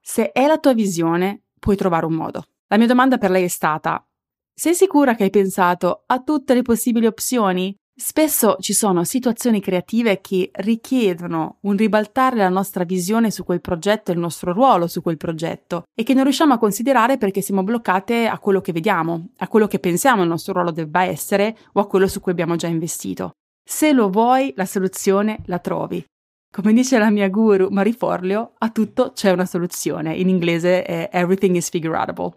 Se 0.00 0.32
è 0.32 0.46
la 0.46 0.58
tua 0.58 0.72
visione, 0.72 1.44
puoi 1.58 1.76
trovare 1.76 2.06
un 2.06 2.14
modo. 2.14 2.44
La 2.68 2.78
mia 2.78 2.86
domanda 2.86 3.18
per 3.18 3.30
lei 3.30 3.44
è 3.44 3.48
stata: 3.48 4.04
sei 4.54 4.74
sicura 4.74 5.14
che 5.14 5.24
hai 5.24 5.30
pensato 5.30 6.04
a 6.06 6.22
tutte 6.22 6.54
le 6.54 6.62
possibili 6.62 7.06
opzioni? 7.06 7.76
Spesso 7.94 8.56
ci 8.58 8.72
sono 8.72 9.04
situazioni 9.04 9.60
creative 9.60 10.22
che 10.22 10.50
richiedono 10.54 11.58
un 11.62 11.76
ribaltare 11.76 12.36
la 12.36 12.48
nostra 12.48 12.84
visione 12.84 13.30
su 13.30 13.44
quel 13.44 13.60
progetto 13.60 14.10
e 14.10 14.14
il 14.14 14.20
nostro 14.20 14.54
ruolo 14.54 14.86
su 14.86 15.02
quel 15.02 15.18
progetto 15.18 15.82
e 15.94 16.02
che 16.02 16.14
non 16.14 16.24
riusciamo 16.24 16.54
a 16.54 16.58
considerare 16.58 17.18
perché 17.18 17.42
siamo 17.42 17.62
bloccate 17.62 18.26
a 18.26 18.38
quello 18.38 18.62
che 18.62 18.72
vediamo, 18.72 19.28
a 19.36 19.48
quello 19.48 19.66
che 19.66 19.78
pensiamo 19.78 20.22
il 20.22 20.28
nostro 20.28 20.54
ruolo 20.54 20.70
debba 20.70 21.04
essere 21.04 21.56
o 21.74 21.80
a 21.80 21.86
quello 21.86 22.08
su 22.08 22.20
cui 22.20 22.32
abbiamo 22.32 22.56
già 22.56 22.66
investito. 22.66 23.32
Se 23.62 23.92
lo 23.92 24.08
vuoi, 24.08 24.54
la 24.56 24.64
soluzione 24.64 25.40
la 25.44 25.58
trovi. 25.58 26.02
Come 26.50 26.72
dice 26.72 26.98
la 26.98 27.10
mia 27.10 27.28
guru 27.28 27.68
Marie 27.70 27.92
Forleo, 27.92 28.54
a 28.58 28.70
tutto 28.70 29.12
c'è 29.12 29.30
una 29.30 29.46
soluzione. 29.46 30.14
In 30.16 30.28
inglese 30.28 30.82
è 30.82 31.10
everything 31.12 31.56
is 31.56 31.68
figureable. 31.68 32.36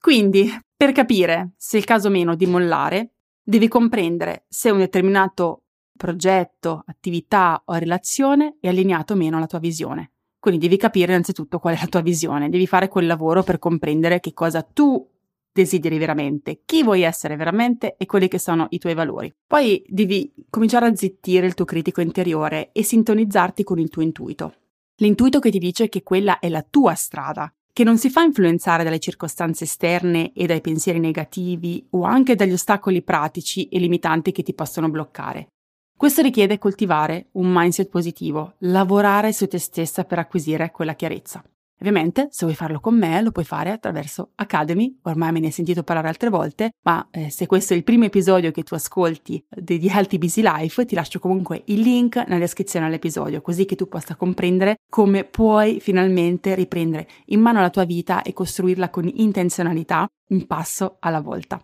Quindi, 0.00 0.50
per 0.76 0.92
capire 0.92 1.52
se 1.56 1.76
è 1.76 1.80
il 1.80 1.86
caso 1.86 2.08
o 2.08 2.10
meno 2.10 2.34
di 2.34 2.46
mollare, 2.46 3.12
Devi 3.44 3.66
comprendere 3.66 4.44
se 4.48 4.70
un 4.70 4.78
determinato 4.78 5.64
progetto, 5.96 6.84
attività 6.86 7.60
o 7.64 7.74
relazione 7.74 8.56
è 8.60 8.68
allineato 8.68 9.14
o 9.14 9.16
meno 9.16 9.36
alla 9.36 9.46
tua 9.46 9.58
visione. 9.58 10.12
Quindi 10.38 10.60
devi 10.60 10.76
capire 10.76 11.12
innanzitutto 11.12 11.58
qual 11.58 11.74
è 11.74 11.80
la 11.80 11.88
tua 11.88 12.02
visione, 12.02 12.48
devi 12.48 12.66
fare 12.68 12.88
quel 12.88 13.06
lavoro 13.06 13.42
per 13.42 13.58
comprendere 13.58 14.20
che 14.20 14.32
cosa 14.32 14.62
tu 14.62 15.08
desideri 15.52 15.98
veramente, 15.98 16.62
chi 16.64 16.82
vuoi 16.82 17.02
essere 17.02 17.36
veramente 17.36 17.96
e 17.96 18.06
quelli 18.06 18.28
che 18.28 18.38
sono 18.38 18.66
i 18.70 18.78
tuoi 18.78 18.94
valori. 18.94 19.32
Poi 19.44 19.84
devi 19.86 20.32
cominciare 20.48 20.86
a 20.86 20.94
zittire 20.94 21.46
il 21.46 21.54
tuo 21.54 21.64
critico 21.64 22.00
interiore 22.00 22.70
e 22.72 22.82
sintonizzarti 22.82 23.64
con 23.64 23.78
il 23.78 23.88
tuo 23.88 24.02
intuito. 24.02 24.54
L'intuito 24.96 25.40
che 25.40 25.50
ti 25.50 25.58
dice 25.58 25.88
che 25.88 26.02
quella 26.02 26.38
è 26.38 26.48
la 26.48 26.62
tua 26.62 26.94
strada, 26.94 27.52
che 27.72 27.84
non 27.84 27.96
si 27.96 28.10
fa 28.10 28.22
influenzare 28.22 28.84
dalle 28.84 28.98
circostanze 28.98 29.64
esterne 29.64 30.32
e 30.32 30.46
dai 30.46 30.60
pensieri 30.60 30.98
negativi 30.98 31.86
o 31.90 32.02
anche 32.04 32.34
dagli 32.34 32.52
ostacoli 32.52 33.02
pratici 33.02 33.68
e 33.68 33.78
limitanti 33.78 34.30
che 34.30 34.42
ti 34.42 34.52
possono 34.52 34.90
bloccare. 34.90 35.48
Questo 35.96 36.20
richiede 36.20 36.58
coltivare 36.58 37.28
un 37.32 37.50
mindset 37.50 37.88
positivo, 37.88 38.54
lavorare 38.58 39.32
su 39.32 39.46
te 39.46 39.58
stessa 39.58 40.04
per 40.04 40.18
acquisire 40.18 40.70
quella 40.70 40.94
chiarezza. 40.94 41.42
Ovviamente, 41.82 42.28
se 42.30 42.44
vuoi 42.44 42.54
farlo 42.54 42.78
con 42.78 42.96
me, 42.96 43.20
lo 43.22 43.32
puoi 43.32 43.44
fare 43.44 43.72
attraverso 43.72 44.30
Academy, 44.36 45.00
ormai 45.02 45.32
me 45.32 45.40
ne 45.40 45.46
hai 45.46 45.52
sentito 45.52 45.82
parlare 45.82 46.06
altre 46.06 46.28
volte, 46.28 46.74
ma 46.82 47.08
eh, 47.10 47.28
se 47.28 47.46
questo 47.46 47.72
è 47.72 47.76
il 47.76 47.82
primo 47.82 48.04
episodio 48.04 48.52
che 48.52 48.62
tu 48.62 48.74
ascolti 48.74 49.44
di, 49.48 49.78
di 49.78 49.88
Healthy 49.88 50.18
Busy 50.18 50.42
Life, 50.42 50.84
ti 50.84 50.94
lascio 50.94 51.18
comunque 51.18 51.62
il 51.66 51.80
link 51.80 52.14
nella 52.18 52.38
descrizione 52.38 52.86
all'episodio, 52.86 53.40
così 53.40 53.64
che 53.64 53.74
tu 53.74 53.88
possa 53.88 54.14
comprendere 54.14 54.76
come 54.88 55.24
puoi 55.24 55.80
finalmente 55.80 56.54
riprendere 56.54 57.08
in 57.26 57.40
mano 57.40 57.60
la 57.60 57.70
tua 57.70 57.82
vita 57.82 58.22
e 58.22 58.32
costruirla 58.32 58.88
con 58.88 59.10
intenzionalità, 59.12 60.06
un 60.28 60.46
passo 60.46 60.98
alla 61.00 61.20
volta. 61.20 61.60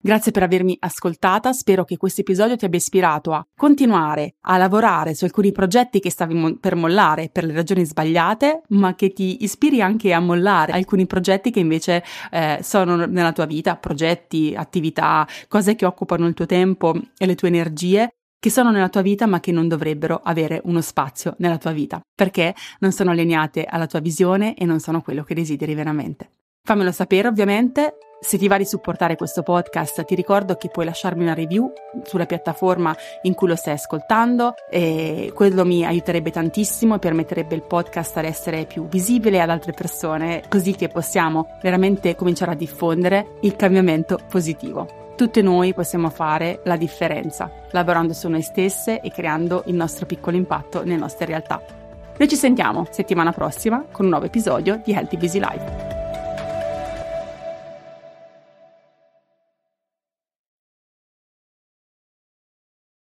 Grazie 0.00 0.30
per 0.30 0.44
avermi 0.44 0.76
ascoltata, 0.78 1.52
spero 1.52 1.84
che 1.84 1.96
questo 1.96 2.20
episodio 2.20 2.54
ti 2.54 2.64
abbia 2.64 2.78
ispirato 2.78 3.32
a 3.32 3.44
continuare 3.56 4.36
a 4.42 4.56
lavorare 4.56 5.12
su 5.12 5.24
alcuni 5.24 5.50
progetti 5.50 5.98
che 5.98 6.08
stavi 6.08 6.34
mo- 6.34 6.56
per 6.56 6.76
mollare 6.76 7.30
per 7.32 7.42
le 7.42 7.52
ragioni 7.52 7.84
sbagliate, 7.84 8.62
ma 8.68 8.94
che 8.94 9.12
ti 9.12 9.42
ispiri 9.42 9.82
anche 9.82 10.12
a 10.12 10.20
mollare 10.20 10.70
alcuni 10.70 11.04
progetti 11.06 11.50
che 11.50 11.58
invece 11.58 12.04
eh, 12.30 12.60
sono 12.62 13.06
nella 13.06 13.32
tua 13.32 13.46
vita, 13.46 13.74
progetti, 13.74 14.54
attività, 14.56 15.26
cose 15.48 15.74
che 15.74 15.84
occupano 15.84 16.28
il 16.28 16.34
tuo 16.34 16.46
tempo 16.46 16.94
e 17.16 17.26
le 17.26 17.34
tue 17.34 17.48
energie 17.48 18.08
che 18.38 18.50
sono 18.50 18.70
nella 18.70 18.88
tua 18.88 19.02
vita 19.02 19.26
ma 19.26 19.40
che 19.40 19.50
non 19.50 19.66
dovrebbero 19.66 20.20
avere 20.22 20.60
uno 20.62 20.80
spazio 20.80 21.34
nella 21.38 21.58
tua 21.58 21.72
vita, 21.72 22.00
perché 22.14 22.54
non 22.78 22.92
sono 22.92 23.10
allineate 23.10 23.64
alla 23.64 23.88
tua 23.88 23.98
visione 23.98 24.54
e 24.54 24.64
non 24.64 24.78
sono 24.78 25.02
quello 25.02 25.24
che 25.24 25.34
desideri 25.34 25.74
veramente. 25.74 26.30
Fammelo 26.62 26.92
sapere 26.92 27.26
ovviamente 27.26 27.96
Se 28.20 28.36
ti 28.36 28.48
va 28.48 28.58
di 28.58 28.64
supportare 28.64 29.14
questo 29.14 29.44
podcast, 29.44 30.04
ti 30.04 30.16
ricordo 30.16 30.56
che 30.56 30.68
puoi 30.70 30.84
lasciarmi 30.84 31.22
una 31.22 31.34
review 31.34 31.72
sulla 32.02 32.26
piattaforma 32.26 32.94
in 33.22 33.34
cui 33.34 33.46
lo 33.46 33.54
stai 33.54 33.74
ascoltando 33.74 34.54
e 34.68 35.30
quello 35.32 35.64
mi 35.64 35.84
aiuterebbe 35.84 36.32
tantissimo 36.32 36.96
e 36.96 36.98
permetterebbe 36.98 37.54
il 37.54 37.62
podcast 37.62 38.16
ad 38.16 38.24
essere 38.24 38.66
più 38.66 38.88
visibile 38.88 39.40
ad 39.40 39.50
altre 39.50 39.72
persone, 39.72 40.42
così 40.48 40.74
che 40.74 40.88
possiamo 40.88 41.58
veramente 41.62 42.16
cominciare 42.16 42.52
a 42.52 42.56
diffondere 42.56 43.36
il 43.42 43.54
cambiamento 43.54 44.18
positivo. 44.28 45.12
Tutte 45.16 45.40
noi 45.40 45.72
possiamo 45.72 46.10
fare 46.10 46.60
la 46.64 46.76
differenza, 46.76 47.50
lavorando 47.70 48.12
su 48.14 48.28
noi 48.28 48.42
stesse 48.42 49.00
e 49.00 49.10
creando 49.12 49.62
il 49.66 49.74
nostro 49.74 50.06
piccolo 50.06 50.36
impatto 50.36 50.82
nelle 50.82 50.96
nostre 50.96 51.26
realtà. 51.26 51.62
Noi 52.16 52.28
ci 52.28 52.36
sentiamo 52.36 52.84
settimana 52.90 53.32
prossima 53.32 53.84
con 53.92 54.06
un 54.06 54.10
nuovo 54.10 54.26
episodio 54.26 54.80
di 54.84 54.92
Healthy 54.92 55.16
Busy 55.16 55.38
Life. 55.38 55.97